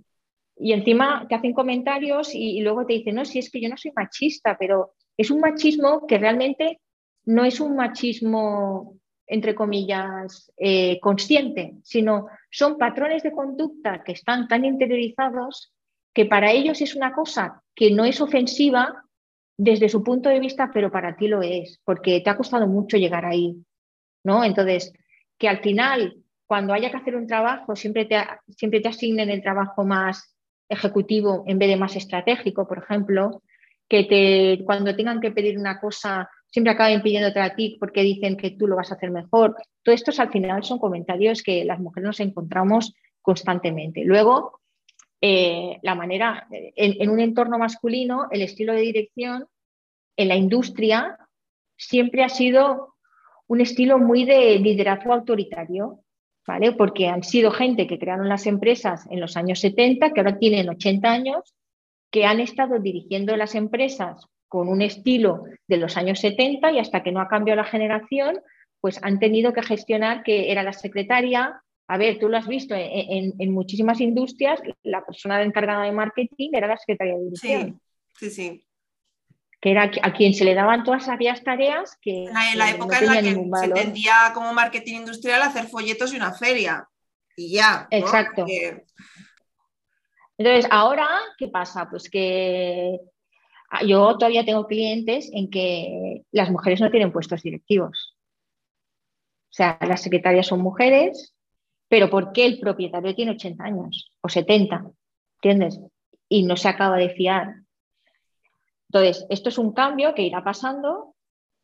Y 0.56 0.72
encima 0.72 1.26
te 1.28 1.34
hacen 1.34 1.54
comentarios 1.54 2.34
y, 2.34 2.58
y, 2.58 2.60
luego 2.60 2.86
te 2.86 2.92
dicen, 2.92 3.16
no, 3.16 3.24
si 3.24 3.38
es 3.38 3.50
que 3.50 3.60
yo 3.60 3.68
no 3.68 3.76
soy 3.76 3.90
machista, 3.96 4.56
pero 4.58 4.92
es 5.16 5.30
un 5.30 5.40
machismo 5.40 6.06
que 6.06 6.18
realmente 6.18 6.80
no 7.24 7.44
es 7.44 7.58
un 7.58 7.74
machismo 7.74 8.98
entre 9.32 9.54
comillas, 9.54 10.52
eh, 10.58 11.00
consciente, 11.00 11.74
sino 11.82 12.26
son 12.50 12.76
patrones 12.76 13.22
de 13.22 13.32
conducta 13.32 14.02
que 14.04 14.12
están 14.12 14.46
tan 14.46 14.66
interiorizados 14.66 15.72
que 16.12 16.26
para 16.26 16.52
ellos 16.52 16.82
es 16.82 16.94
una 16.94 17.14
cosa 17.14 17.62
que 17.74 17.90
no 17.90 18.04
es 18.04 18.20
ofensiva 18.20 19.04
desde 19.56 19.88
su 19.88 20.02
punto 20.04 20.28
de 20.28 20.38
vista, 20.38 20.70
pero 20.72 20.92
para 20.92 21.16
ti 21.16 21.28
lo 21.28 21.40
es, 21.40 21.80
porque 21.84 22.20
te 22.20 22.28
ha 22.28 22.36
costado 22.36 22.66
mucho 22.66 22.98
llegar 22.98 23.24
ahí. 23.24 23.56
¿no? 24.22 24.44
Entonces, 24.44 24.92
que 25.38 25.48
al 25.48 25.60
final, 25.60 26.18
cuando 26.46 26.74
haya 26.74 26.90
que 26.90 26.98
hacer 26.98 27.16
un 27.16 27.26
trabajo, 27.26 27.74
siempre 27.74 28.04
te, 28.04 28.16
siempre 28.48 28.80
te 28.80 28.88
asignen 28.88 29.30
el 29.30 29.42
trabajo 29.42 29.82
más 29.84 30.36
ejecutivo 30.68 31.44
en 31.46 31.58
vez 31.58 31.70
de 31.70 31.76
más 31.76 31.96
estratégico, 31.96 32.68
por 32.68 32.78
ejemplo, 32.78 33.42
que 33.88 34.04
te, 34.04 34.64
cuando 34.66 34.94
tengan 34.94 35.20
que 35.20 35.30
pedir 35.30 35.58
una 35.58 35.80
cosa, 35.80 36.28
siempre 36.52 36.72
acaben 36.72 37.02
pidiéndote 37.02 37.40
a 37.40 37.54
ti 37.56 37.76
porque 37.80 38.02
dicen 38.02 38.36
que 38.36 38.50
tú 38.50 38.68
lo 38.68 38.76
vas 38.76 38.92
a 38.92 38.96
hacer 38.96 39.10
mejor. 39.10 39.56
Todo 39.82 39.94
esto 39.94 40.12
al 40.20 40.30
final 40.30 40.62
son 40.62 40.78
comentarios 40.78 41.42
que 41.42 41.64
las 41.64 41.80
mujeres 41.80 42.06
nos 42.06 42.20
encontramos 42.20 42.94
constantemente. 43.22 44.04
Luego, 44.04 44.60
eh, 45.20 45.78
la 45.82 45.94
manera, 45.94 46.46
en, 46.50 47.08
un 47.08 47.20
entorno 47.20 47.58
masculino, 47.58 48.28
el 48.30 48.42
estilo 48.42 48.74
de 48.74 48.82
dirección 48.82 49.46
en 50.16 50.28
la 50.28 50.36
industria 50.36 51.16
siempre 51.76 52.22
ha 52.22 52.28
sido 52.28 52.96
un 53.46 53.62
estilo 53.62 53.98
muy 53.98 54.24
de 54.24 54.58
liderazgo 54.58 55.14
autoritario, 55.14 56.00
¿vale? 56.46 56.72
Porque 56.72 57.08
han 57.08 57.22
sido 57.22 57.50
gente 57.50 57.86
que 57.86 57.98
crearon 57.98 58.28
las 58.28 58.46
empresas 58.46 59.06
en 59.10 59.20
los 59.20 59.38
años 59.38 59.60
70, 59.60 60.12
que 60.12 60.20
ahora 60.20 60.38
tienen 60.38 60.68
80 60.68 61.10
años, 61.10 61.54
que 62.10 62.26
han 62.26 62.40
estado 62.40 62.78
dirigiendo 62.78 63.36
las 63.36 63.54
empresas 63.54 64.28
con 64.52 64.68
un 64.68 64.82
estilo 64.82 65.44
de 65.66 65.78
los 65.78 65.96
años 65.96 66.20
70 66.20 66.72
y 66.72 66.78
hasta 66.78 67.02
que 67.02 67.10
no 67.10 67.22
ha 67.22 67.28
cambiado 67.28 67.62
la 67.62 67.66
generación, 67.66 68.38
pues 68.82 69.02
han 69.02 69.18
tenido 69.18 69.54
que 69.54 69.62
gestionar 69.62 70.22
que 70.22 70.52
era 70.52 70.62
la 70.62 70.74
secretaria, 70.74 71.62
a 71.88 71.96
ver, 71.96 72.18
tú 72.18 72.28
lo 72.28 72.36
has 72.36 72.46
visto 72.46 72.74
en, 72.76 73.50
muchísimas 73.50 73.98
industrias, 74.02 74.60
la 74.82 75.06
persona 75.06 75.42
encargada 75.42 75.84
de 75.84 75.92
marketing 75.92 76.50
era 76.52 76.66
la 76.66 76.76
secretaria 76.76 77.14
de 77.14 77.24
dirección. 77.24 77.80
Sí, 78.18 78.28
sí, 78.28 78.30
sí. 78.30 78.66
Que 79.58 79.70
era 79.70 79.90
a 80.02 80.12
quien 80.12 80.34
se 80.34 80.44
le 80.44 80.52
daban 80.52 80.84
todas 80.84 81.08
aquellas 81.08 81.42
tareas 81.42 81.96
que. 82.02 82.24
En 82.24 82.58
la, 82.58 82.70
época 82.72 82.98
en 82.98 83.06
la 83.06 83.22
que 83.22 83.66
se 83.66 83.72
tendía 83.72 84.32
como 84.34 84.52
marketing 84.52 84.96
industrial 84.96 85.40
hacer 85.40 85.64
folletos 85.64 86.12
y 86.12 86.16
una 86.16 86.34
feria. 86.34 86.86
Y 87.36 87.54
ya. 87.54 87.88
Exacto. 87.90 88.44
Entonces, 90.36 90.66
ahora, 90.70 91.08
¿qué 91.38 91.48
pasa? 91.48 91.88
Pues 91.88 92.10
que 92.10 92.98
yo 93.86 94.16
todavía 94.18 94.44
tengo 94.44 94.66
clientes 94.66 95.30
en 95.32 95.50
que 95.50 96.22
las 96.30 96.50
mujeres 96.50 96.80
no 96.80 96.90
tienen 96.90 97.12
puestos 97.12 97.42
directivos. 97.42 98.16
O 99.50 99.54
sea, 99.54 99.78
las 99.86 100.02
secretarias 100.02 100.46
son 100.46 100.60
mujeres, 100.60 101.34
pero 101.88 102.08
¿por 102.08 102.32
qué 102.32 102.46
el 102.46 102.58
propietario 102.58 103.14
tiene 103.14 103.32
80 103.32 103.64
años 103.64 104.12
o 104.20 104.28
70? 104.28 104.84
¿Entiendes? 105.42 105.80
Y 106.28 106.44
no 106.44 106.56
se 106.56 106.68
acaba 106.68 106.96
de 106.96 107.10
fiar. 107.10 107.54
Entonces, 108.88 109.26
esto 109.30 109.48
es 109.48 109.58
un 109.58 109.72
cambio 109.72 110.14
que 110.14 110.22
irá 110.22 110.42
pasando 110.42 111.14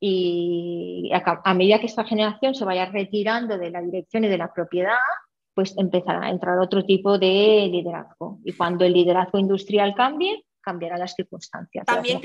y 0.01 1.11
a, 1.13 1.55
medida 1.55 1.81
que 1.81 1.87
esta 1.87 2.05
generación 2.05 2.55
se 2.55 2.65
vaya 2.65 2.87
retirando 2.87 3.59
de 3.59 3.71
la 3.71 3.83
dirección 3.83 4.25
y 4.25 4.29
de 4.29 4.39
la 4.39 4.53
propiedad, 4.53 4.99
pues 5.55 5.77
empezará 5.77 6.27
a 6.27 6.31
entrar 6.31 6.59
otro 6.59 6.85
tipo 6.85 7.19
de 7.19 7.69
liderazgo. 7.71 8.39
Y 8.45 8.53
cuando 8.53 8.85
el 8.85 8.93
liderazgo 8.93 9.39
industrial 9.39 9.95
cambie, 9.95 10.45
cambiarán 10.69 11.01
las 11.01 11.15
circunstancias. 11.15 11.87
También, 11.87 12.21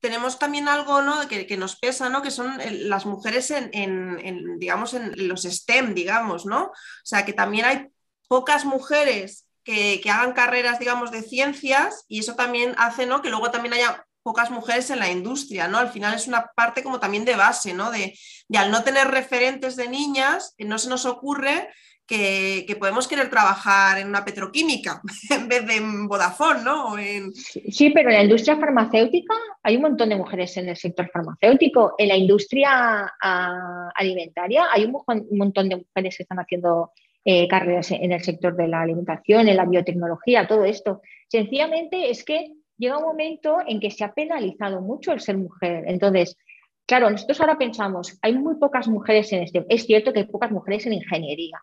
tenemos 0.00 0.38
también 0.38 0.68
algo 0.68 1.00
que, 1.28 1.56
nos 1.56 1.76
pesa, 1.76 2.08
¿no? 2.08 2.22
que 2.22 2.30
son 2.30 2.58
eh, 2.60 2.70
las 2.70 3.04
mujeres 3.04 3.50
en, 3.50 4.58
digamos, 4.58 4.94
en 4.94 5.28
los 5.28 5.42
STEM, 5.42 5.94
digamos, 5.94 6.46
¿no? 6.46 6.64
O 6.64 7.04
sea, 7.04 7.24
que 7.24 7.32
también 7.32 7.64
hay 7.66 7.88
pocas 8.28 8.64
mujeres 8.64 9.46
que, 9.64 10.00
hagan 10.10 10.32
carreras, 10.32 10.78
digamos, 10.78 11.10
de 11.10 11.22
ciencias 11.22 12.04
y 12.08 12.20
eso 12.20 12.34
también 12.34 12.74
hace 12.78 13.06
¿no? 13.06 13.20
que 13.20 13.28
luego 13.28 13.50
también 13.50 13.74
haya 13.74 14.06
pocas 14.22 14.50
mujeres 14.50 14.88
en 14.90 15.00
la 15.00 15.10
industria, 15.10 15.68
¿no? 15.68 15.78
Al 15.78 15.90
final 15.90 16.14
es 16.14 16.28
una 16.28 16.46
parte 16.54 16.82
como 16.82 17.00
también 17.00 17.24
de 17.24 17.36
base, 17.36 17.74
¿no? 17.74 17.90
De, 17.90 18.18
de 18.48 18.58
al 18.58 18.70
no 18.70 18.82
tener 18.84 19.08
referentes 19.08 19.76
de 19.76 19.88
niñas, 19.88 20.54
no 20.58 20.78
se 20.78 20.88
nos 20.88 21.04
ocurre 21.06 21.68
que, 22.08 22.76
podemos 22.80 23.06
querer 23.06 23.28
trabajar 23.28 23.98
en 23.98 24.08
una 24.08 24.24
petroquímica 24.24 25.02
en 25.30 25.46
vez 25.46 25.66
de 25.66 25.76
en 25.76 26.08
Vodafone, 26.08 26.62
¿no? 26.64 26.96
Sí, 27.34 27.90
pero 27.90 28.08
en 28.08 28.16
la 28.16 28.22
industria 28.22 28.56
farmacéutica 28.56 29.34
hay 29.62 29.76
un 29.76 29.82
montón 29.82 30.08
de 30.08 30.16
mujeres 30.16 30.56
en 30.56 30.70
el 30.70 30.76
sector 30.76 31.10
farmacéutico. 31.12 31.94
En 31.98 32.08
la 32.08 32.16
industria 32.16 33.12
ah, 33.22 33.90
alimentaria 33.94 34.66
hay 34.72 34.86
un, 34.86 34.96
montón 35.32 35.68
de 35.68 35.76
mujeres 35.76 36.16
que 36.16 36.22
están 36.22 36.38
haciendo 36.38 36.92
eh, 37.24 37.46
carreras 37.46 37.90
en 37.90 38.10
el 38.10 38.22
sector 38.22 38.56
de 38.56 38.68
la 38.68 38.80
alimentación, 38.80 39.46
en 39.46 39.56
la 39.56 39.66
biotecnología, 39.66 40.48
todo 40.48 40.64
esto. 40.64 41.02
Sencillamente 41.28 42.10
es 42.10 42.24
que 42.24 42.54
llega 42.78 42.96
un 42.96 43.04
momento 43.04 43.58
en 43.66 43.80
que 43.80 43.90
se 43.90 44.04
ha 44.04 44.14
penalizado 44.14 44.80
mucho 44.80 45.12
el 45.12 45.20
ser 45.20 45.36
mujer. 45.36 45.84
Entonces, 45.86 46.38
claro, 46.86 47.10
nosotros 47.10 47.38
ahora 47.40 47.58
pensamos, 47.58 48.18
hay 48.22 48.32
muy 48.32 48.54
pocas 48.54 48.88
mujeres 48.88 49.30
en 49.34 49.42
este. 49.42 49.66
Es 49.68 49.84
cierto 49.84 50.14
que 50.14 50.20
hay 50.20 50.26
pocas 50.26 50.50
mujeres 50.50 50.86
en 50.86 50.94
ingeniería 50.94 51.60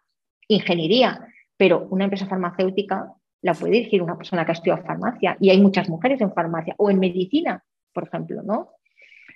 ingeniería, 0.47 1.27
pero 1.57 1.87
una 1.89 2.05
empresa 2.05 2.27
farmacéutica 2.27 3.13
la 3.41 3.53
puede 3.53 3.73
dirigir 3.73 4.01
una 4.01 4.17
persona 4.17 4.43
que 4.43 4.51
ha 4.51 4.53
estudiado 4.53 4.83
farmacia 4.83 5.37
y 5.39 5.49
hay 5.49 5.61
muchas 5.61 5.89
mujeres 5.89 6.19
en 6.21 6.33
farmacia 6.33 6.73
o 6.77 6.89
en 6.89 6.99
medicina, 6.99 7.63
por 7.93 8.07
ejemplo, 8.07 8.41
¿no? 8.43 8.71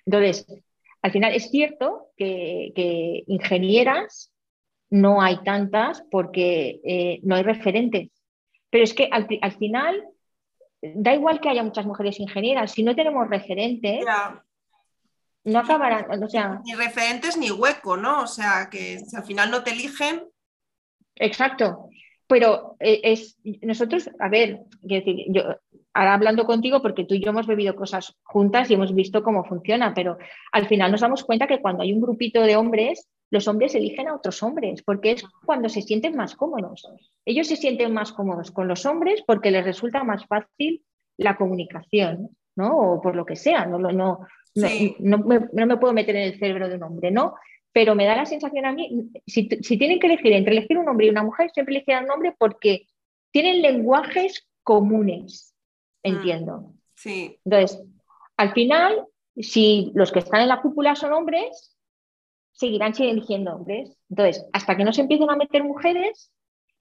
Entonces, 0.06 0.48
al 1.02 1.12
final 1.12 1.34
es 1.34 1.50
cierto 1.50 2.08
que, 2.18 3.24
ingenieras 3.28 4.32
no 4.90 5.22
hay 5.22 5.38
tantas 5.44 6.04
porque 6.10 6.82
eh, 6.84 7.20
no 7.24 7.36
hay 7.36 7.44
referentes, 7.44 8.10
pero 8.70 8.84
es 8.84 8.94
que 8.94 9.08
al, 9.12 9.28
final 9.58 10.04
da 10.82 11.14
igual 11.14 11.40
que 11.40 11.50
haya 11.50 11.64
muchas 11.64 11.86
mujeres 11.86 12.20
ingenieras, 12.20 12.72
si 12.72 12.84
no 12.84 12.96
tenemos 12.96 13.30
referentes, 13.30 14.04
no 15.44 15.60
acabarán, 15.60 16.24
o 16.24 16.30
sea... 16.30 16.62
Ni 16.66 16.74
referentes 16.74 17.38
ni 17.38 17.52
hueco, 17.52 17.96
¿no? 17.96 18.24
O 18.24 18.28
sea, 18.28 18.70
que 18.70 19.00
si 19.00 19.16
al 19.16 19.24
final 19.24 19.52
no 19.52 19.64
te 19.64 19.72
eligen, 19.72 20.24
Exacto. 21.20 21.90
Pero 22.28 22.76
eh, 22.80 23.02
es, 23.04 23.38
nosotros, 23.62 24.10
a 24.20 24.30
ver, 24.30 24.60
decir, 24.82 25.26
yo 25.30 25.44
ahora 25.94 26.14
hablando 26.14 26.46
contigo, 26.46 26.82
porque 26.82 27.06
tú 27.06 27.16
y 27.16 27.22
yo 27.22 27.32
hemos 27.32 27.48
bebido 27.48 27.76
cosas 27.76 28.16
juntas 28.24 28.70
y 28.70 28.76
hemos 28.76 28.94
visto 28.94 29.24
cómo 29.24 29.44
funciona, 29.44 29.94
pero 29.94 30.18
al 30.52 30.68
final 30.68 30.92
nos 30.92 31.02
damos 31.02 31.24
cuenta 31.24 31.48
que 31.48 31.60
cuando 31.60 31.84
hay 31.84 31.92
un 31.92 32.02
grupito 32.02 32.42
de 32.42 32.56
hombres, 32.56 33.10
los 33.32 33.48
hombres 33.48 33.76
eligen 33.76 34.08
a 34.08 34.16
otros 34.16 34.42
hombres, 34.44 34.82
porque 34.84 35.12
es 35.12 35.24
cuando 35.46 35.70
se 35.70 35.82
sienten 35.82 36.16
más 36.16 36.36
cómodos. 36.36 36.88
Ellos 37.26 37.48
se 37.48 37.56
sienten 37.56 37.94
más 37.94 38.12
cómodos 38.12 38.52
con 38.52 38.68
los 38.68 38.86
hombres 38.86 39.24
porque 39.26 39.52
les 39.52 39.66
resulta 39.66 40.04
más 40.04 40.26
fácil 40.26 40.84
la 41.18 41.36
comunicación, 41.36 42.30
¿no? 42.56 42.78
O 42.78 43.02
por 43.02 43.16
lo 43.16 43.26
que 43.26 43.36
sea, 43.36 43.66
no, 43.66 43.78
no, 43.78 43.92
no, 43.92 44.20
no, 44.56 45.18
me, 45.20 45.48
no 45.52 45.66
me 45.66 45.78
puedo 45.78 45.94
meter 45.94 46.16
en 46.16 46.24
el 46.24 46.40
cerebro 46.40 46.70
de 46.70 46.76
un 46.76 46.84
hombre, 46.84 47.12
¿no? 47.12 47.36
Pero 47.72 47.96
me 47.96 48.06
da 48.06 48.16
la 48.16 48.26
sensación 48.26 48.66
a 48.66 48.72
mí, 48.72 49.12
si, 49.28 49.48
tienen 49.48 50.00
que 50.00 50.08
elegir 50.08 50.34
entre 50.34 50.54
elegir 50.58 50.78
un 50.78 50.88
hombre 50.90 51.08
y 51.08 51.10
una 51.10 51.24
mujer, 51.24 51.52
siempre 51.52 51.76
elegirán 51.76 52.06
un 52.06 52.12
hombre 52.12 52.36
porque 52.38 52.88
tienen 53.32 53.62
lenguajes 53.62 54.48
comunes, 54.64 55.54
mm, 56.04 56.08
entiendo. 56.08 56.74
sí. 56.96 57.38
Entonces, 57.46 57.82
al 58.38 58.54
final, 58.54 59.06
si 59.36 59.92
los 59.96 60.12
que 60.12 60.20
están 60.20 60.42
en 60.42 60.48
la 60.48 60.62
cúpula 60.62 60.96
son 60.96 61.14
hombres, 61.14 61.76
seguirán 62.54 62.94
eligiendo 62.98 63.56
hombres. 63.56 63.98
Entonces, 64.10 64.46
hasta 64.54 64.76
que 64.76 64.84
no 64.84 64.94
se 64.94 65.02
empiecen 65.02 65.30
a 65.30 65.36
meter 65.36 65.64
mujeres, 65.64 66.32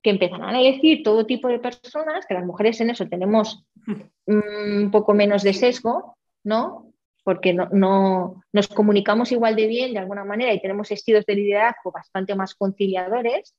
que 0.01 0.09
empezarán 0.09 0.55
a 0.55 0.59
elegir 0.59 1.03
todo 1.03 1.25
tipo 1.25 1.47
de 1.47 1.59
personas, 1.59 2.25
que 2.25 2.33
las 2.33 2.45
mujeres 2.45 2.79
en 2.81 2.89
eso 2.89 3.07
tenemos 3.07 3.65
un 4.25 4.89
poco 4.91 5.13
menos 5.13 5.43
de 5.43 5.53
sesgo, 5.53 6.17
¿no? 6.43 6.88
Porque 7.23 7.53
no, 7.53 8.43
nos 8.51 8.67
comunicamos 8.67 9.31
igual 9.31 9.55
de 9.55 9.67
bien 9.67 9.93
de 9.93 9.99
alguna 9.99 10.23
manera 10.23 10.53
y 10.53 10.61
tenemos 10.61 10.91
estilos 10.91 11.25
de 11.25 11.35
liderazgo 11.35 11.91
bastante 11.91 12.35
más 12.35 12.55
conciliadores, 12.55 13.55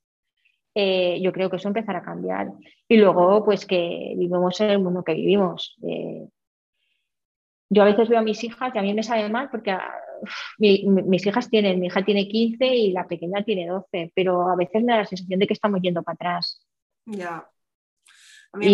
eh, 0.74 1.20
yo 1.20 1.32
creo 1.32 1.50
que 1.50 1.56
eso 1.56 1.68
empezará 1.68 1.98
a 1.98 2.04
cambiar. 2.04 2.48
Y 2.88 2.96
luego, 2.96 3.44
pues 3.44 3.66
que 3.66 4.14
vivimos 4.16 4.60
en 4.60 4.70
el 4.70 4.78
mundo 4.78 5.02
que 5.04 5.14
vivimos. 5.14 5.76
Eh, 5.82 6.28
yo 7.68 7.82
a 7.82 7.86
veces 7.86 8.08
veo 8.08 8.18
a 8.18 8.22
mis 8.22 8.42
hijas 8.42 8.74
y 8.74 8.78
a 8.78 8.82
mí 8.82 8.94
me 8.94 9.02
sabe 9.02 9.28
mal 9.28 9.48
porque 9.50 9.70
ah, 9.70 9.94
mis 10.58 11.26
hijas 11.26 11.48
tienen, 11.48 11.80
mi 11.80 11.86
hija 11.86 12.04
tiene 12.04 12.28
15 12.28 12.66
y 12.66 12.92
la 12.92 13.06
pequeña 13.06 13.44
tiene 13.44 13.68
12, 13.68 14.12
pero 14.14 14.48
a 14.50 14.56
veces 14.56 14.82
me 14.82 14.92
da 14.92 14.98
la 14.98 15.06
sensación 15.06 15.38
de 15.38 15.46
que 15.46 15.54
estamos 15.54 15.80
yendo 15.80 16.02
para 16.02 16.14
atrás. 16.14 16.66
Ya. 17.06 17.48
A 18.52 18.58
mí 18.58 18.66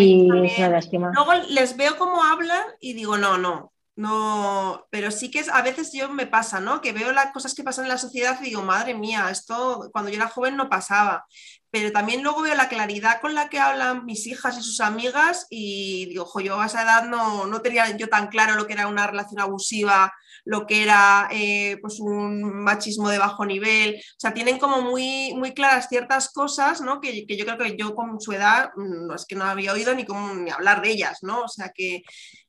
Luego 1.15 1.33
les 1.51 1.77
veo 1.77 1.97
cómo 1.99 2.23
hablan 2.23 2.65
y 2.81 2.95
digo, 2.95 3.19
no, 3.19 3.37
no, 3.37 3.73
no, 3.97 4.87
pero 4.91 5.11
sí 5.11 5.31
que 5.31 5.43
a 5.51 5.63
veces 5.63 5.91
yo 5.95 6.11
me 6.11 6.27
pasa, 6.27 6.61
¿no? 6.61 6.83
Que 6.83 6.93
veo 6.93 7.13
las 7.13 7.33
cosas 7.33 7.55
que 7.55 7.65
pasan 7.65 7.87
en 7.87 7.89
la 7.89 7.99
sociedad 7.99 8.39
y 8.41 8.45
digo, 8.45 8.63
madre 8.63 8.93
mía, 8.95 9.31
esto 9.31 9.89
cuando 9.91 10.11
yo 10.11 10.17
era 10.17 10.29
joven 10.29 10.57
no 10.57 10.69
pasaba. 10.69 11.25
pero 11.71 11.93
también 11.93 12.23
luego 12.23 12.43
veo 12.43 12.55
la 12.55 12.69
claridad 12.69 13.21
con 13.21 13.35
la 13.35 13.49
que 13.49 13.59
hablan 13.59 14.05
mis 14.07 14.27
hijas 14.27 14.59
y 14.59 14.63
sus 14.63 14.81
amigas 14.81 15.47
y 15.51 16.07
digo, 16.07 16.25
ojo, 16.25 16.41
yo 16.41 16.61
a 16.61 16.67
esa 16.67 16.83
edad 16.83 17.05
no, 17.05 17.47
no 17.47 17.63
tenía 17.63 17.97
yo 17.97 18.09
tan 18.09 18.29
claro 18.29 18.55
lo 18.55 18.67
que 18.67 18.75
era 18.75 18.87
una 18.89 19.07
relación 19.07 19.41
abusiva, 19.41 20.13
lo 20.47 20.67
que 20.67 20.83
era 20.83 21.29
eh, 21.31 21.77
pues 21.83 22.01
un 22.01 22.63
machismo 22.63 23.11
de 23.11 23.19
bajo 23.19 23.45
nivel, 23.45 23.97
o 23.97 24.19
sea, 24.19 24.33
tienen 24.33 24.59
como 24.59 24.81
muy, 24.81 25.35
muy 25.35 25.53
claras 25.53 25.89
ciertas 25.89 26.33
cosas, 26.33 26.81
¿no? 26.81 27.01
Que, 27.01 27.27
que 27.27 27.37
yo 27.37 27.45
creo 27.45 27.59
que 27.59 27.77
yo 27.77 27.95
con 27.95 28.21
su 28.21 28.33
edad 28.33 28.71
mm, 28.77 29.09
no 29.09 29.15
es 29.15 29.27
que 29.27 29.37
no 29.37 29.45
había 29.45 29.73
oído 29.73 29.95
ni, 29.95 30.05
como, 30.05 30.35
ni 30.35 30.51
hablar 30.51 30.81
de 30.81 30.91
ellas, 30.91 31.19
¿no? 31.23 31.43
O 31.43 31.49
sea 31.49 31.73
que 31.75 32.03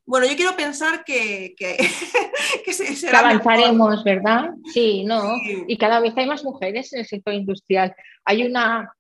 bueno, 0.07 0.25
yo 0.25 0.37
quiero 0.37 0.55
pensar 0.55 1.03
que, 1.03 1.53
que, 1.57 1.77
se, 2.71 3.09
avanzaremos, 3.09 4.05
¿verdad? 4.05 4.51
Sí, 4.73 5.03
no. 5.03 5.21
Y 5.67 5.77
cada 5.77 5.99
vez 5.99 6.13
hay 6.15 6.25
más 6.25 6.45
mujeres 6.45 6.93
en 6.93 6.99
el 6.99 7.05
sector 7.05 7.33
industrial. 7.33 7.93
Hay 8.23 8.43
una, 8.45 8.93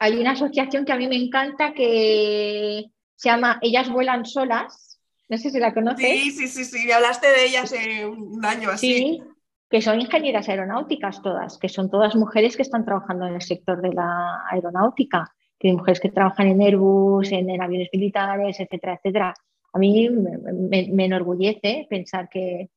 hay 0.00 0.18
una 0.18 0.32
asociación 0.32 0.84
que 0.84 0.92
a 0.92 0.96
mí 0.96 1.06
me 1.06 1.14
encanta 1.14 1.74
que 1.74 2.86
se 3.14 3.28
llama 3.28 3.60
Ellas 3.62 3.88
vuelan 3.88 4.26
solas. 4.26 4.89
No 5.30 5.38
sé 5.38 5.50
si 5.50 5.58
la 5.58 5.72
conoces. 5.72 6.06
Sí, 6.06 6.30
sí, 6.30 6.48
sí, 6.48 6.64
sí. 6.64 6.86
Me 6.86 6.92
hablaste 6.92 7.28
de 7.28 7.46
ellas 7.46 7.64
hace 7.64 8.06
un 8.06 8.44
año 8.44 8.70
así. 8.70 8.94
Sí, 8.94 9.22
que 9.70 9.80
son 9.80 10.00
ingenieras 10.00 10.48
aeronáuticas 10.48 11.22
todas, 11.22 11.56
que 11.56 11.68
son 11.68 11.90
todas 11.90 12.16
mujeres 12.16 12.56
que 12.56 12.62
están 12.62 12.84
trabajando 12.84 13.26
en 13.26 13.34
el 13.34 13.42
sector 13.42 13.80
de 13.80 13.94
la 13.94 14.42
aeronáutica, 14.50 15.32
que 15.58 15.68
hay 15.68 15.76
mujeres 15.76 16.00
que 16.00 16.10
trabajan 16.10 16.48
en 16.48 16.60
Airbus, 16.60 17.32
en 17.32 17.62
aviones 17.62 17.88
militares, 17.92 18.60
etcétera, 18.60 18.94
etcétera 18.94 19.34
a 19.72 19.78
mí 19.78 20.08
me, 20.10 21.04
enorgullece 21.04 21.86
pensar 21.88 22.28
que, 22.28 22.70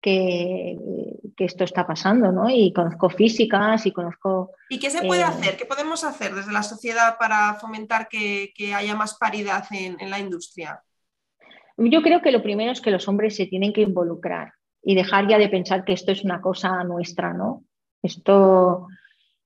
que, 0.00 0.76
esto 1.38 1.64
está 1.64 1.86
pasando, 1.86 2.32
¿no? 2.32 2.50
Y 2.50 2.72
conozco 2.72 3.08
físicas 3.08 3.86
y 3.86 3.92
conozco... 3.92 4.52
¿Y 4.68 4.78
qué 4.78 4.90
se 4.90 5.02
puede 5.02 5.22
eh, 5.22 5.24
hacer? 5.24 5.56
¿Qué 5.56 5.64
podemos 5.64 6.04
hacer 6.04 6.34
desde 6.34 6.52
la 6.52 6.62
sociedad 6.62 7.16
para 7.18 7.54
fomentar 7.54 8.08
que, 8.08 8.52
haya 8.74 8.94
más 8.94 9.14
paridad 9.14 9.64
en, 9.70 10.10
la 10.10 10.18
industria? 10.18 10.82
Yo 11.88 12.02
creo 12.02 12.20
que 12.20 12.30
lo 12.30 12.42
primero 12.42 12.72
es 12.72 12.80
que 12.80 12.90
los 12.90 13.08
hombres 13.08 13.36
se 13.36 13.46
tienen 13.46 13.72
que 13.72 13.80
involucrar 13.80 14.52
y 14.82 14.94
dejar 14.94 15.28
ya 15.28 15.38
de 15.38 15.48
pensar 15.48 15.84
que 15.84 15.94
esto 15.94 16.12
es 16.12 16.24
una 16.24 16.40
cosa 16.40 16.84
nuestra, 16.84 17.32
¿no? 17.32 17.64
Esto 18.02 18.86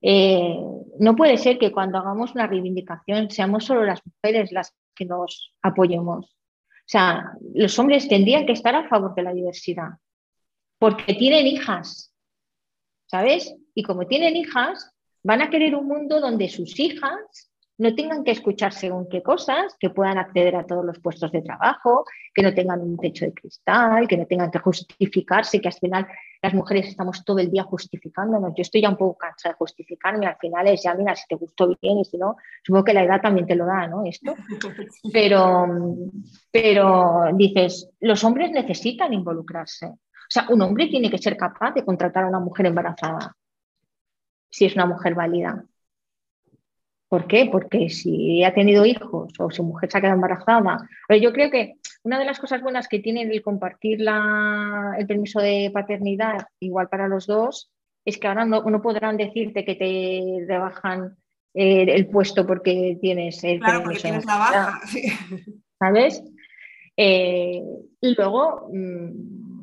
eh, 0.03 0.57
no 0.99 1.15
puede 1.15 1.39
ser 1.39 1.59
que 1.59 1.71
cuando 1.71 1.99
hagamos 1.99 2.35
una 2.35 2.49
reivindicación 2.49 3.31
seamos 3.31 3.65
solo 3.65 3.85
las 3.85 4.01
mujeres 4.05 4.51
las 4.51 4.75
que 4.97 5.05
nos 5.05 5.55
apoyemos. 5.63 6.27
O 6.27 6.87
sea, 6.87 7.33
los 7.55 7.79
hombres 7.79 8.09
tendrían 8.09 8.47
que 8.47 8.53
estar 8.53 8.75
a 8.75 8.89
favor 8.89 9.15
de 9.15 9.23
la 9.23 9.33
diversidad, 9.33 9.91
porque 10.79 11.15
tienen 11.15 11.47
hijas, 11.47 12.13
¿sabes? 13.07 13.55
Y 13.75 13.85
como 13.85 14.07
tienen 14.07 14.37
hijas, 14.37 14.93
van 15.23 15.41
a 15.41 15.51
querer 15.51 15.75
un 15.75 15.87
mundo 15.87 16.21
donde 16.21 16.49
sus 16.49 16.79
hijas 16.81 17.53
no 17.77 17.95
tengan 17.95 18.23
que 18.23 18.31
escuchar 18.31 18.73
según 18.73 19.09
qué 19.09 19.23
cosas, 19.23 19.77
que 19.81 19.91
puedan 19.91 20.19
acceder 20.19 20.55
a 20.55 20.65
todos 20.65 20.85
los 20.85 21.01
puestos 21.01 21.33
de 21.33 21.43
trabajo, 21.43 22.05
que 22.33 22.43
no 22.43 22.55
tengan 22.55 22.81
un 22.81 22.97
techo 22.97 23.25
de 23.25 23.35
cristal, 23.35 24.07
que 24.07 24.17
no 24.17 24.27
tengan 24.27 24.51
que 24.51 24.61
justificarse, 24.61 25.61
que 25.61 25.69
al 25.69 25.75
final 25.75 26.07
las 26.41 26.55
mujeres 26.55 26.87
estamos 26.87 27.25
todo 27.25 27.39
el 27.41 27.51
día 27.51 27.65
justificándonos. 27.65 28.53
Yo 28.57 28.63
estoy 28.63 28.83
ya 28.83 28.91
un 28.91 28.97
poco 28.97 29.19
cansada 29.19 29.55
de 29.55 29.59
justificarme, 29.59 30.27
al 30.27 30.37
final 30.37 30.69
es 30.69 30.83
ya, 30.85 30.95
mira, 30.95 31.17
si 31.17 31.27
te 31.27 31.35
gustó 31.35 31.67
bien 31.81 31.99
y 31.99 32.05
si 32.05 32.17
no, 32.17 32.37
supongo 32.63 32.85
que 32.85 32.95
la 32.95 33.03
edad 33.03 33.21
también 33.21 33.47
te 33.47 33.57
lo 33.57 33.67
da, 33.67 33.89
¿no? 33.89 34.05
Esto. 34.05 34.35
Pero, 35.13 35.67
pero 36.51 37.25
dices, 37.35 37.91
los 38.01 38.23
hombres 38.25 38.51
necesitan 38.51 39.13
involucrarse. 39.13 39.87
O 39.87 40.29
sea, 40.29 40.47
un 40.49 40.63
hombre 40.63 40.89
tiene 40.89 41.11
que 41.11 41.19
ser 41.19 41.37
capaz 41.37 41.73
de 41.73 41.85
contratar 41.85 42.25
a 42.25 42.29
una 42.29 42.41
mujer 42.41 42.67
embarazada, 42.67 43.37
si 44.51 44.65
es 44.65 44.75
una 44.75 44.87
mujer 44.87 45.15
válida 45.15 45.65
¿Por 47.15 47.29
qué? 47.29 47.49
Porque 47.49 47.91
si 47.91 48.43
ha 48.43 48.53
tenido 48.53 48.85
hijos 48.85 49.33
o 49.39 49.49
su 49.49 49.63
mujer 49.63 49.89
se 49.89 49.97
ha 49.97 50.01
quedado 50.01 50.17
embarazada. 50.17 50.79
yo 51.23 51.33
creo 51.33 51.49
que 51.49 51.75
una 52.03 52.19
de 52.19 52.25
las 52.25 52.41
cosas 52.41 52.61
buenas 52.61 52.89
que 52.89 52.99
tiene 52.99 53.23
el 53.23 53.41
compartir 53.41 54.01
el 54.01 55.07
permiso 55.07 55.39
de 55.39 55.71
paternidad 55.73 56.49
igual 56.59 56.89
para 56.89 57.07
los 57.07 57.29
dos 57.29 57.71
es 58.05 58.19
que 58.19 58.27
ahora 58.27 58.45
no, 58.45 58.83
podrán 58.83 59.17
decirte 59.17 59.65
que 59.65 59.77
te 59.77 60.45
rebajan 60.53 61.17
eh, 61.55 61.87
el 61.89 62.09
puesto 62.09 62.45
porque 62.45 62.99
tienes 63.01 63.45
el 63.45 63.61
claro, 63.61 63.85
porque 63.85 64.01
tienes 64.01 64.27
la 64.27 64.37
baja. 64.37 64.81
¿Sabes? 65.79 66.21
Eh, 66.97 67.63
y 68.01 68.15
luego 68.17 68.71
mm, 68.73 69.54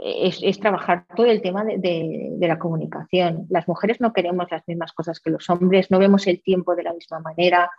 es, 0.00 0.58
trabajar 0.60 1.06
todo 1.14 1.26
el 1.26 1.42
tema 1.42 1.64
de, 1.64 2.36
la 2.38 2.58
comunicación. 2.58 3.46
Las 3.50 3.68
mujeres 3.68 4.00
no 4.00 4.12
queremos 4.12 4.46
las 4.50 4.66
mismas 4.66 4.92
cosas 4.92 5.20
que 5.20 5.30
los 5.30 5.48
hombres, 5.50 5.90
no 5.90 5.98
vemos 5.98 6.26
el 6.26 6.42
tiempo 6.42 6.74
de 6.74 6.82
la 6.82 6.92
misma 6.92 7.20
manera. 7.20 7.70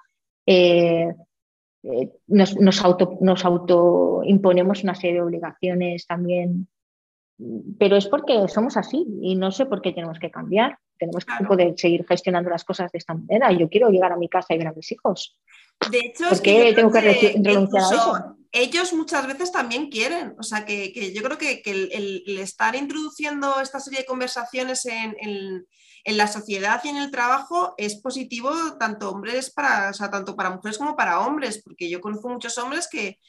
Eh, 0.45 1.13
eh, 1.83 2.11
nos, 2.27 2.55
nos, 2.57 2.83
auto, 2.83 3.17
nos 3.21 3.45
autoimponemos 3.45 4.83
una 4.83 4.95
serie 4.95 5.15
de 5.15 5.21
obligaciones 5.21 6.05
también, 6.07 6.67
pero 7.79 7.95
es 7.95 8.07
porque 8.07 8.47
somos 8.47 8.77
así 8.77 9.05
y 9.21 9.35
no 9.35 9.51
sé 9.51 9.65
por 9.65 9.81
qué 9.81 9.91
tenemos 9.91 10.19
que 10.19 10.31
cambiar. 10.31 10.77
Tenemos 10.97 11.25
que 11.25 11.43
poder 11.43 11.73
seguir 11.75 12.05
gestionando 12.07 12.49
las 12.49 12.63
cosas 12.63 12.89
de 12.91 12.99
esta 12.99 13.13
manera. 13.13 13.51
Yo 13.51 13.67
quiero 13.67 13.89
llegar 13.89 14.13
a 14.13 14.17
mi 14.17 14.29
casa 14.29 14.53
y 14.53 14.57
ver 14.57 14.67
a 14.67 14.73
mis 14.73 14.91
hijos. 14.91 15.37
De 15.91 15.99
hecho, 15.99 16.29
¿Por 16.29 16.41
qué 16.41 16.71
tengo 16.73 16.91
que, 16.91 17.35
renunciar 17.43 17.83
a 17.83 17.87
eso? 17.87 18.37
Ellos 18.55 18.93
muchas 18.93 19.27
veces 19.27 19.51
también 19.51 19.89
quieren. 19.89 20.33
O 20.39 20.43
sea, 20.43 20.65
que, 20.65 21.13
yo 21.13 21.21
creo 21.21 21.37
que, 21.37 21.61
el, 21.65 22.39
estar 22.39 22.75
introduciendo 22.75 23.59
esta 23.59 23.81
serie 23.81 23.99
de 23.99 24.05
conversaciones 24.05 24.85
en, 24.85 25.67
la 26.05 26.27
sociedad 26.27 26.79
y 26.83 26.89
en 26.89 26.97
el 26.97 27.11
trabajo 27.11 27.73
es 27.77 27.95
positivo 27.99 28.51
tanto 28.79 29.09
hombres 29.09 29.51
para, 29.51 29.91
tanto 29.91 30.35
para 30.35 30.51
mujeres 30.51 30.77
como 30.77 30.95
para 30.95 31.19
hombres, 31.19 31.61
porque 31.63 31.89
yo 31.89 31.99
conozco 31.99 32.29
muchos 32.29 32.57
hombres 32.59 32.87
que, 32.89 33.19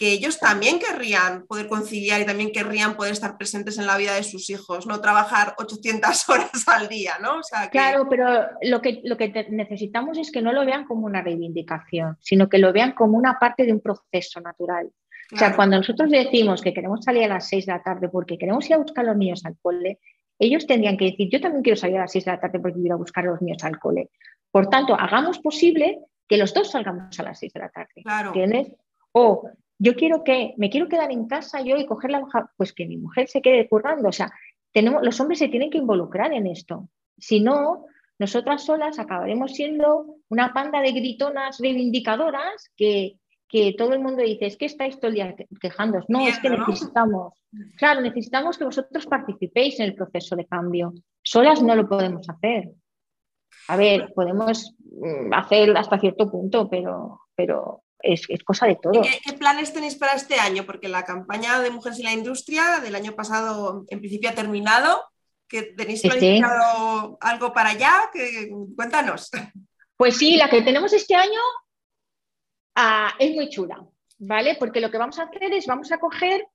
que 0.00 0.12
ellos 0.12 0.38
también 0.38 0.78
querrían 0.78 1.46
poder 1.46 1.68
conciliar 1.68 2.22
y 2.22 2.24
también 2.24 2.52
querrían 2.52 2.96
poder 2.96 3.12
estar 3.12 3.36
presentes 3.36 3.76
en 3.76 3.86
la 3.86 3.98
vida 3.98 4.14
de 4.14 4.22
sus 4.22 4.48
hijos, 4.48 4.86
no 4.86 4.98
trabajar 5.02 5.54
800 5.58 6.26
horas 6.30 6.66
al 6.68 6.88
día, 6.88 7.18
¿no? 7.20 7.42
Claro, 7.70 8.08
pero 8.08 8.46
lo 8.62 8.80
que, 8.80 9.02
lo 9.04 9.18
que 9.18 9.28
necesitamos 9.50 10.16
es 10.16 10.32
que 10.32 10.40
no 10.40 10.54
lo 10.54 10.64
vean 10.64 10.86
como 10.86 11.04
una 11.04 11.20
reivindicación, 11.20 12.16
sino 12.18 12.48
que 12.48 12.56
lo 12.56 12.72
vean 12.72 12.92
como 12.92 13.18
una 13.18 13.38
parte 13.38 13.66
de 13.66 13.74
un 13.74 13.80
proceso 13.80 14.40
natural. 14.40 14.90
O 15.34 15.36
sea, 15.36 15.54
cuando 15.54 15.76
nosotros 15.76 16.10
decimos 16.10 16.62
que 16.62 16.72
queremos 16.72 17.04
salir 17.04 17.24
a 17.24 17.34
las 17.34 17.46
6 17.48 17.66
de 17.66 17.72
la 17.72 17.82
tarde 17.82 18.08
porque 18.08 18.38
queremos 18.38 18.66
ir 18.70 18.76
a 18.76 18.78
buscar 18.78 19.04
a 19.04 19.08
los 19.08 19.18
niños 19.18 19.44
al 19.44 19.58
cole, 19.60 19.98
ellos 20.38 20.66
tendrían 20.66 20.96
que 20.96 21.10
decir, 21.10 21.28
yo 21.30 21.42
también 21.42 21.62
quiero 21.62 21.76
salir 21.76 21.98
a 21.98 22.00
las 22.00 22.12
6 22.12 22.24
de 22.24 22.30
la 22.30 22.40
tarde 22.40 22.58
porque 22.58 22.76
quiero 22.76 22.86
ir 22.86 22.92
a 22.92 22.96
buscar 22.96 23.24
a 23.24 23.32
los 23.32 23.42
niños 23.42 23.62
al 23.64 23.78
cole. 23.78 24.08
Por 24.50 24.68
tanto, 24.68 24.94
hagamos 24.98 25.40
posible 25.40 25.98
que 26.26 26.38
los 26.38 26.54
dos 26.54 26.70
salgamos 26.70 27.20
a 27.20 27.22
las 27.22 27.38
6 27.38 27.52
de 27.52 27.60
la 27.60 27.68
tarde. 27.68 28.02
Claro. 28.02 28.28
¿Entiendes? 28.28 28.72
O 29.12 29.50
yo 29.80 29.94
quiero 29.94 30.22
que, 30.22 30.52
me 30.58 30.68
quiero 30.68 30.88
quedar 30.88 31.10
en 31.10 31.26
casa 31.26 31.62
yo 31.62 31.76
y 31.78 31.86
coger 31.86 32.10
la 32.10 32.20
hoja, 32.20 32.52
pues 32.58 32.74
que 32.74 32.86
mi 32.86 32.98
mujer 32.98 33.28
se 33.28 33.40
quede 33.40 33.66
currando. 33.66 34.10
O 34.10 34.12
sea, 34.12 34.30
tenemos, 34.72 35.02
los 35.02 35.18
hombres 35.20 35.38
se 35.38 35.48
tienen 35.48 35.70
que 35.70 35.78
involucrar 35.78 36.34
en 36.34 36.46
esto. 36.46 36.90
Si 37.16 37.40
no, 37.40 37.86
nosotras 38.18 38.62
solas 38.62 38.98
acabaremos 38.98 39.54
siendo 39.54 40.16
una 40.28 40.52
panda 40.52 40.82
de 40.82 40.92
gritonas 40.92 41.58
reivindicadoras 41.60 42.70
que, 42.76 43.16
que 43.48 43.74
todo 43.76 43.94
el 43.94 44.00
mundo 44.00 44.22
dice, 44.22 44.46
es 44.46 44.58
que 44.58 44.66
estáis 44.66 45.00
todo 45.00 45.08
el 45.08 45.14
día 45.14 45.34
quejándoos. 45.58 46.04
No, 46.08 46.26
es 46.26 46.38
que 46.40 46.50
necesitamos, 46.50 47.32
claro, 47.76 48.02
necesitamos 48.02 48.58
que 48.58 48.64
vosotros 48.64 49.06
participéis 49.06 49.80
en 49.80 49.86
el 49.86 49.94
proceso 49.94 50.36
de 50.36 50.44
cambio. 50.44 50.92
Solas 51.22 51.62
no 51.62 51.74
lo 51.74 51.88
podemos 51.88 52.28
hacer. 52.28 52.70
A 53.68 53.78
ver, 53.78 54.12
podemos 54.14 54.74
mm, 54.90 55.32
hacer 55.32 55.74
hasta 55.74 55.98
cierto 55.98 56.30
punto, 56.30 56.68
pero, 56.68 57.20
pero 57.34 57.82
es, 58.02 58.26
cosa 58.44 58.66
de 58.66 58.76
todo. 58.76 59.02
Qué, 59.02 59.32
planes 59.34 59.72
tenéis 59.72 59.94
para 59.94 60.14
este 60.14 60.36
año? 60.36 60.64
Porque 60.64 60.88
la 60.88 61.04
campaña 61.04 61.60
de 61.60 61.70
Mujeres 61.70 61.98
en 61.98 62.04
la 62.04 62.12
Industria 62.12 62.80
del 62.80 62.94
año 62.94 63.14
pasado 63.14 63.84
en 63.88 63.98
principio 64.00 64.30
ha 64.30 64.34
terminado. 64.34 65.02
¿Que 65.48 65.62
¿Tenéis 65.62 66.02
planificado 66.02 67.18
algo 67.20 67.52
para 67.52 67.70
allá? 67.70 67.92
Que, 68.12 68.50
cuéntanos. 68.76 69.30
Pues 69.96 70.16
sí, 70.16 70.36
la 70.36 70.48
que 70.48 70.62
tenemos 70.62 70.92
este 70.92 71.14
año 71.14 71.40
ah, 72.74 73.12
es 73.18 73.34
muy 73.34 73.48
chula, 73.48 73.84
¿vale? 74.18 74.56
Porque 74.58 74.80
lo 74.80 74.90
que 74.90 74.98
vamos 74.98 75.18
a 75.18 75.24
hacer 75.24 75.52
es, 75.52 75.66
vamos 75.66 75.90
a 75.92 75.98
coger 75.98 76.46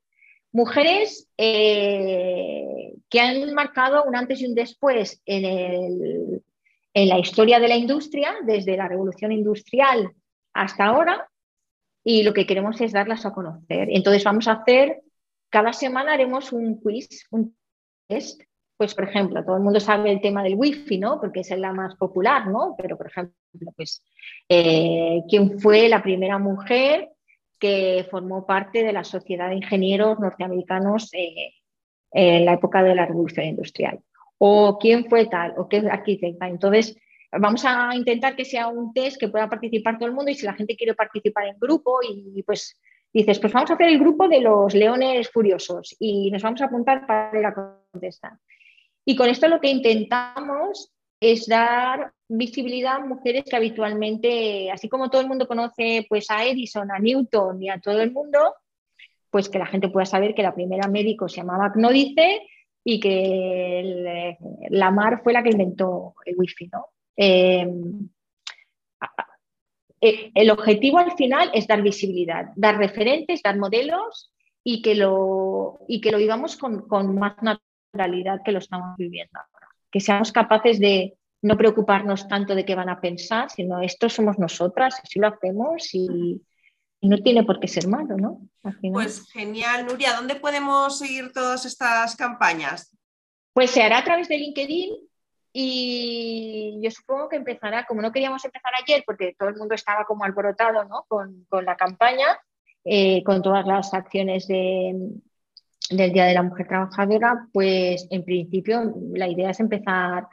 mujeres 0.52 1.28
eh, 1.38 2.94
que 3.10 3.20
han 3.20 3.54
marcado 3.54 4.06
un 4.06 4.16
antes 4.16 4.42
y 4.42 4.48
un 4.48 4.56
después 4.56 5.22
en, 5.26 6.42
en 6.94 7.10
la 7.10 7.20
historia 7.20 7.60
de 7.60 7.68
la 7.68 7.76
industria, 7.76 8.34
desde 8.46 8.78
la 8.78 8.88
revolución 8.88 9.34
industrial 9.34 10.12
hasta 10.54 10.86
ahora, 10.86 11.30
y 12.08 12.22
lo 12.22 12.34
que 12.34 12.46
queremos 12.46 12.80
es 12.80 12.94
darlas 12.94 13.26
a 13.26 13.34
conocer. 13.34 13.90
Entonces 13.92 14.24
vamos 14.24 14.48
a 14.48 14.54
hacer, 14.54 15.02
cada 15.50 15.74
semana 15.74 16.14
haremos 16.14 16.54
un 16.54 16.80
quiz, 16.80 17.26
un 17.32 17.58
test. 18.08 18.42
Pues, 18.78 18.94
por 18.94 19.06
ejemplo, 19.06 19.44
todo 19.44 19.56
el 19.58 19.64
mundo 19.64 19.80
sabe 19.80 20.12
el 20.12 20.22
tema 20.22 20.44
del 20.44 20.56
wifi, 20.56 21.00
¿no? 21.00 21.20
Porque 21.20 21.40
es 21.40 21.50
la 21.58 21.74
más 21.74 21.96
popular, 21.96 22.48
¿no? 22.48 22.76
Pero, 22.78 22.98
por 22.98 23.08
ejemplo, 23.08 23.34
pues, 23.76 24.04
eh, 24.50 25.24
¿quién 25.30 25.60
fue 25.60 25.90
la 25.90 26.04
primera 26.04 26.38
mujer 26.38 27.10
que 27.58 28.06
formó 28.12 28.46
parte 28.46 28.84
de 28.84 28.94
la 28.94 29.04
Sociedad 29.04 29.50
de 29.50 29.56
Ingenieros 29.56 30.20
Norteamericanos 30.20 31.10
eh, 31.14 31.54
en 32.12 32.46
la 32.46 32.54
época 32.54 32.84
de 32.84 32.96
la 32.96 33.06
Revolución 33.06 33.48
Industrial? 33.48 34.00
¿O 34.38 34.78
quién 34.78 35.06
fue 35.10 35.26
tal? 35.26 35.54
¿O 35.58 35.70
qué 35.70 35.78
arquitecta? 35.90 36.50
Entonces, 36.50 36.98
vamos 37.40 37.64
a 37.66 37.96
intentar 37.96 38.36
que 38.36 38.46
sea 38.46 38.68
un 38.68 38.94
test 38.94 39.18
que 39.20 39.30
pueda 39.30 39.50
participar 39.50 39.98
todo 39.98 40.08
el 40.08 40.16
mundo 40.16 40.32
y 40.32 40.36
si 40.36 40.46
la 40.46 40.54
gente 40.54 40.76
quiere 40.76 40.94
participar 40.94 41.48
en 41.48 41.60
grupo 41.60 42.00
y 42.04 42.44
pues 42.44 42.80
dices, 43.14 43.40
pues 43.40 43.54
vamos 43.54 43.72
a 43.72 43.76
hacer 43.76 43.88
el 43.88 44.00
grupo 44.00 44.28
de 44.28 44.42
los 44.42 44.74
leones 44.74 45.30
furiosos 45.30 45.96
y 46.00 46.30
nos 46.32 46.44
vamos 46.44 46.62
a 46.62 46.66
apuntar 46.66 47.08
para 47.08 47.40
ir 47.40 47.46
a 47.46 47.54
contestar. 47.92 48.34
Y 49.06 49.16
con 49.16 49.30
esto 49.30 49.48
lo 49.48 49.62
que 49.62 49.70
intentamos 49.70 50.92
es 51.20 51.48
dar 51.48 52.12
visibilidad 52.28 52.96
a 52.96 53.06
mujeres 53.06 53.44
que 53.46 53.56
habitualmente, 53.56 54.70
así 54.72 54.90
como 54.90 55.10
todo 55.10 55.22
el 55.22 55.28
mundo 55.28 55.48
conoce 55.48 56.06
pues, 56.10 56.30
a 56.30 56.46
Edison, 56.46 56.92
a 56.92 57.00
Newton 57.00 57.62
y 57.64 57.70
a 57.70 57.80
todo 57.80 58.02
el 58.02 58.12
mundo, 58.12 58.56
pues 59.30 59.48
que 59.48 59.60
la 59.60 59.66
gente 59.66 59.90
pueda 59.90 60.06
saber 60.06 60.34
que 60.36 60.44
la 60.44 60.54
primera 60.54 60.88
médico 60.90 61.30
se 61.30 61.38
llamaba 61.38 61.72
Cnódice 61.72 62.42
y 62.84 63.00
que 63.00 64.38
la 64.70 64.92
Mar 64.92 65.22
fue 65.24 65.34
la 65.34 65.42
que 65.42 65.50
inventó 65.50 66.16
el 66.26 66.36
wifi. 66.38 66.68
¿no? 66.68 66.86
Em, 67.16 68.10
eh, 70.02 70.32
el 70.34 70.52
objetivo 70.52 71.00
al 71.00 71.14
final 71.14 71.50
es 71.54 71.68
dar 71.68 71.82
visibilidad, 71.82 72.48
dar 72.56 72.78
referentes, 72.78 73.42
dar 73.42 73.58
modelos 73.58 74.32
y 74.64 74.82
que 74.82 74.96
lo, 74.96 75.80
y 75.88 76.02
que 76.02 76.12
lo 76.12 76.18
vivamos 76.18 76.58
con, 76.58 76.88
con 76.88 77.18
más 77.18 77.36
naturalidad 77.42 78.42
que 78.44 78.52
lo 78.52 78.60
estamos 78.60 78.98
viviendo 78.98 79.40
ahora. 79.40 79.68
Que 79.92 80.00
seamos 80.00 80.32
capaces 80.32 80.80
de 80.80 81.18
no 81.46 81.58
preocuparnos 81.58 82.28
tanto 82.28 82.56
de 82.56 82.66
qué 82.66 82.74
van 82.74 82.90
a 82.90 83.00
pensar, 83.00 83.50
sino 83.52 83.80
esto 83.82 84.10
somos 84.10 84.40
nosotras, 84.40 85.00
así 85.04 85.20
lo 85.20 85.28
hacemos 85.28 85.94
y, 85.94 86.42
no 87.02 87.20
tiene 87.20 87.44
por 87.44 87.60
qué 87.60 87.68
ser 87.68 87.88
malo, 87.88 88.18
¿no? 88.18 88.42
Pues 88.92 89.30
genial, 89.32 89.86
Nuria, 89.86 90.16
¿dónde 90.16 90.34
podemos 90.34 90.98
seguir 90.98 91.32
todas 91.32 91.64
estas 91.64 92.16
campañas? 92.16 92.98
Pues 93.54 93.70
se 93.70 93.84
hará 93.84 94.00
a 94.00 94.04
través 94.04 94.28
de 94.28 94.40
LinkedIn 94.40 94.96
y 95.58 96.82
yo 96.82 96.92
supongo 96.92 97.30
que 97.30 97.38
empezará, 97.38 97.86
como 97.86 98.02
no 98.02 98.12
queríamos 98.12 98.44
empezar 98.44 98.74
ayer, 98.84 99.04
porque 99.08 99.34
todo 99.40 99.48
el 99.48 99.56
mundo 99.56 99.74
estaba 99.74 100.04
como 100.04 100.26
alborotado 100.26 100.84
¿no? 100.84 101.06
con, 101.08 101.48
la 101.64 101.78
campaña, 101.78 102.38
eh, 102.84 103.24
con 103.24 103.42
todas 103.42 103.66
las 103.66 103.94
acciones 103.94 104.50
de, 104.50 104.94
del 105.92 106.12
Día 106.12 106.26
de 106.26 106.34
la 106.34 106.44
Mujer 106.44 106.68
Trabajadora, 106.68 107.48
pues 107.54 108.06
en 108.10 108.26
principio 108.26 108.96
la 109.14 109.30
idea 109.30 109.52
es 109.52 109.62
empezar 109.62 110.28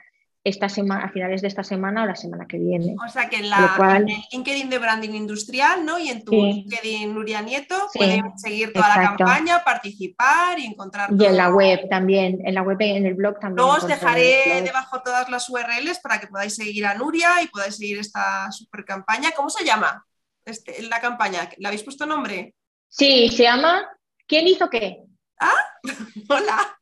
esta 0.44 0.68
semana, 0.68 1.04
a 1.04 1.08
finales 1.08 1.40
de 1.40 1.48
esta 1.48 1.62
semana 1.62 2.02
o 2.02 2.06
la 2.06 2.16
semana 2.16 2.46
que 2.48 2.58
viene. 2.58 2.96
O 3.04 3.08
sea 3.08 3.28
que 3.28 3.36
en, 3.36 3.50
la, 3.50 3.96
el 3.96 4.06
LinkedIn 4.32 4.68
de 4.68 4.78
Branding 4.78 5.10
Industrial 5.10 5.84
¿no? 5.84 5.98
y 5.98 6.08
en 6.08 6.24
tu 6.24 6.32
LinkedIn 6.32 7.14
Nuria 7.14 7.42
Nieto 7.42 7.76
pueden 7.94 8.36
seguir 8.38 8.72
toda 8.72 8.88
la 8.88 9.16
campaña, 9.16 9.62
participar 9.64 10.58
y 10.58 10.66
encontrar. 10.66 11.10
Y 11.16 11.24
en 11.24 11.36
la 11.36 11.50
web 11.50 11.88
también, 11.88 12.40
en 12.44 12.54
la 12.54 12.62
web, 12.62 12.76
en 12.80 13.06
el 13.06 13.14
blog 13.14 13.38
también. 13.38 13.56
Luego 13.56 13.72
os 13.72 13.86
dejaré 13.86 14.62
debajo 14.62 15.00
todas 15.02 15.28
las 15.30 15.48
URLs 15.48 16.00
para 16.00 16.18
que 16.18 16.26
podáis 16.26 16.56
seguir 16.56 16.86
a 16.86 16.94
Nuria 16.94 17.42
y 17.42 17.48
podáis 17.48 17.76
seguir 17.76 17.98
esta 17.98 18.50
super 18.50 18.84
campaña. 18.84 19.30
¿Cómo 19.36 19.48
se 19.48 19.64
llama 19.64 20.04
este, 20.44 20.82
la 20.82 21.00
campaña? 21.00 21.48
¿Le 21.56 21.68
habéis 21.68 21.84
puesto 21.84 22.04
nombre? 22.04 22.54
Sí, 22.88 23.28
se 23.28 23.44
llama 23.44 23.88
¿Quién 24.26 24.48
hizo 24.48 24.70
qué? 24.70 25.04
Ah, 25.38 25.52
hola. 26.28 26.78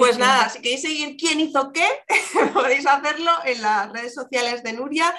Pues 0.00 0.16
nada, 0.16 0.48
si 0.48 0.62
queréis 0.62 0.80
seguir 0.80 1.14
quién 1.18 1.40
hizo 1.40 1.72
qué, 1.72 1.86
podéis 2.54 2.86
hacerlo 2.86 3.30
en 3.44 3.60
las 3.60 3.92
redes 3.92 4.14
sociales 4.14 4.62
de 4.62 4.72
Nuria. 4.72 5.14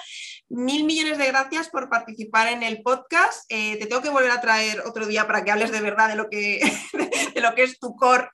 Mil 0.50 0.86
millones 0.86 1.20
de 1.20 1.28
gracias 1.28 1.70
por 1.70 1.88
participar 1.88 2.48
en 2.48 2.64
el 2.64 2.82
podcast. 2.82 3.46
Eh, 3.50 3.78
te 3.78 3.86
tengo 3.86 4.02
que 4.02 4.10
volver 4.10 4.32
a 4.32 4.42
traer 4.42 4.82
otro 4.84 5.06
día 5.06 5.28
para 5.28 5.46
que 5.46 5.52
hables 5.52 5.72
de 5.72 5.82
verdad 5.82 6.10
de 6.10 6.16
lo 6.16 6.32
que, 6.32 6.62
de 7.36 7.42
lo 7.42 7.54
que 7.54 7.62
es 7.62 7.78
tu 7.78 7.96
core, 7.96 8.28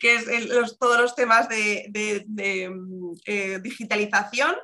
que 0.00 0.16
es 0.16 0.78
todos 0.80 1.00
los 1.00 1.14
temas 1.14 1.48
de, 1.48 1.88
eh, 3.24 3.60
digitalización. 3.62 4.56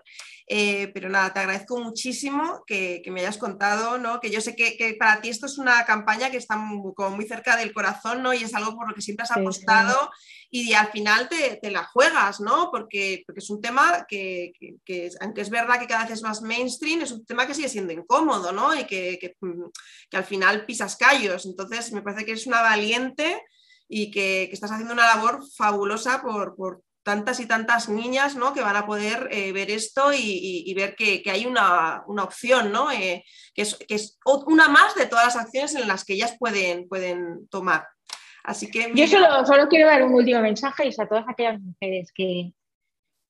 Eh, 0.47 0.91
pero 0.93 1.09
nada, 1.09 1.33
te 1.33 1.41
agradezco 1.41 1.79
muchísimo 1.79 2.63
que, 2.67 3.03
me 3.07 3.21
hayas 3.21 3.39
contado, 3.39 3.97
¿no? 3.97 4.21
que 4.21 4.31
yo 4.31 4.43
sé 4.43 4.55
que, 4.55 4.95
para 4.99 5.23
ti 5.23 5.31
esto 5.31 5.47
es 5.47 5.57
una 5.57 5.87
campaña 5.87 6.31
que 6.31 6.37
está 6.37 6.57
muy, 6.57 6.93
como 6.93 7.17
muy 7.17 7.27
cerca 7.27 7.57
del 7.57 7.73
corazón 7.73 8.23
¿no? 8.23 8.35
y 8.35 8.45
es 8.45 8.55
algo 8.55 8.77
por 8.77 8.87
lo 8.87 8.95
que 8.95 9.01
siempre 9.01 9.23
has 9.23 9.31
apostado 9.31 10.11
y 10.51 10.75
al 10.75 10.89
final 10.89 11.31
te, 11.31 11.71
la 11.71 11.85
juegas, 11.85 12.41
¿no? 12.41 12.71
porque, 12.71 13.23
porque 13.27 13.39
es 13.39 13.49
un 13.49 13.63
tema 13.63 14.05
que, 14.07 14.53
aunque 15.21 15.41
es 15.41 15.49
verdad 15.49 15.81
que 15.81 15.87
cada 15.87 16.05
vez 16.05 16.13
es 16.13 16.23
más 16.23 16.43
mainstream, 16.43 17.01
es 17.01 17.13
un 17.13 17.25
tema 17.25 17.47
que 17.47 17.55
sigue 17.55 17.71
siendo 17.71 17.95
incómodo 17.95 18.53
¿no? 18.53 18.79
y 18.79 18.85
que, 18.85 19.35
al 20.13 20.25
final 20.25 20.67
pisas 20.67 20.97
callos. 20.97 21.47
Entonces 21.47 21.91
me 21.93 22.03
parece 22.03 22.27
que 22.27 22.33
eres 22.33 22.47
una 22.47 22.61
valiente 22.61 23.41
y 23.89 24.11
que, 24.11 24.45
estás 24.53 24.73
haciendo 24.73 24.93
una 24.93 25.07
labor 25.07 25.43
fabulosa 25.57 26.21
por, 26.21 26.55
por 26.55 26.83
tantas 27.05 27.39
y 27.39 27.47
tantas 27.47 27.89
niñas 27.89 28.35
¿no? 28.35 28.53
que 28.53 28.63
van 28.63 28.77
a 28.77 28.87
poder 28.87 29.29
eh, 29.31 29.53
ver 29.53 29.71
esto 29.71 30.11
y, 30.13 30.73
ver 30.75 30.97
que, 30.97 31.23
hay 31.31 31.47
una, 31.47 32.03
opción, 32.07 32.73
¿no? 32.73 32.91
Eh, 32.91 33.23
que, 33.55 33.63
es, 33.63 33.77
que, 33.77 33.95
es, 33.95 34.19
una 34.47 34.69
más 34.69 34.95
de 34.97 35.07
todas 35.07 35.27
las 35.27 35.37
acciones 35.37 35.75
en 35.75 35.87
las 35.87 36.05
que 36.05 36.15
ellas 36.15 36.37
pueden, 36.39 36.89
pueden 36.89 37.47
tomar. 37.49 37.87
Así 38.43 38.71
que, 38.71 38.91
Yo 38.95 39.07
solo, 39.07 39.47
solo, 39.47 39.69
quiero 39.69 39.87
dar 39.87 40.03
un 40.03 40.15
último 40.15 40.41
mensaje 40.41 40.87
y 40.87 41.01
a 41.01 41.07
todas 41.07 41.25
aquellas 41.29 41.61
mujeres 41.61 42.11
que, 42.13 42.53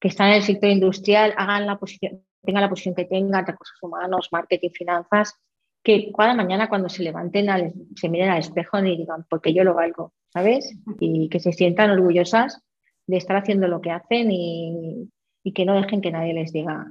están 0.00 0.28
en 0.28 0.34
el 0.34 0.42
sector 0.42 0.68
industrial, 0.68 1.34
hagan 1.36 1.66
la 1.66 1.78
posición, 1.78 2.22
tengan 2.42 2.62
la 2.62 2.68
posición 2.68 2.94
que 2.94 3.06
tengan, 3.06 3.46
recursos 3.46 3.82
humanos, 3.82 4.28
marketing, 4.32 4.70
finanzas, 4.70 5.34
que 5.82 6.12
cada 6.16 6.34
mañana 6.34 6.68
cuando 6.68 6.90
se 6.90 7.02
levanten, 7.02 7.48
se 7.96 8.10
miren 8.10 8.28
al 8.28 8.40
espejo 8.40 8.78
y 8.80 8.98
digan, 8.98 9.24
porque 9.30 9.54
yo 9.54 9.64
lo 9.64 9.72
valgo, 9.72 10.12
¿sabes? 10.30 10.74
Y 11.00 11.30
que 11.30 11.40
se 11.40 11.52
sientan 11.52 11.90
orgullosas 11.90 12.62
de 13.06 13.16
estar 13.16 13.36
haciendo 13.36 13.68
lo 13.68 13.80
que 13.80 13.90
hacen 13.90 14.30
y, 14.30 15.10
que 15.54 15.64
no 15.64 15.74
dejen 15.74 16.00
que 16.00 16.10
nadie 16.10 16.32
les 16.32 16.52
diga 16.52 16.86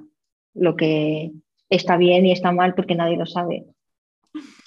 lo 0.53 0.75
que 0.75 1.31
está 1.69 1.97
bien 1.97 2.25
y 2.25 2.31
está 2.31 2.51
mal 2.51 2.75
porque 2.75 2.95
nadie 2.95 3.17
lo 3.17 3.25
sabe. 3.25 3.65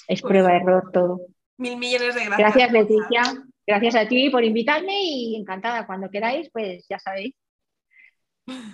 Es 0.09 0.21
pues 0.21 0.23
prueba 0.23 0.51
de 0.51 0.57
error 0.57 0.91
todo. 0.93 1.21
Mil 1.59 1.77
millones 1.77 2.15
de 2.15 2.25
gracias. 2.25 2.39
Gracias, 2.39 2.73
Leticia. 2.73 3.23
Gracias 3.67 3.95
a 3.97 4.09
ti 4.09 4.31
por 4.31 4.45
invitarme 4.45 5.03
y 5.03 5.37
encantada. 5.37 5.87
Cuando 5.87 6.11
queráis, 6.11 6.51
pues 6.53 6.85
ya 6.89 6.99
sabéis. 6.99 7.35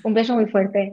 Un 0.02 0.14
beso 0.14 0.34
muy 0.34 0.46
fuerte. 0.46 0.92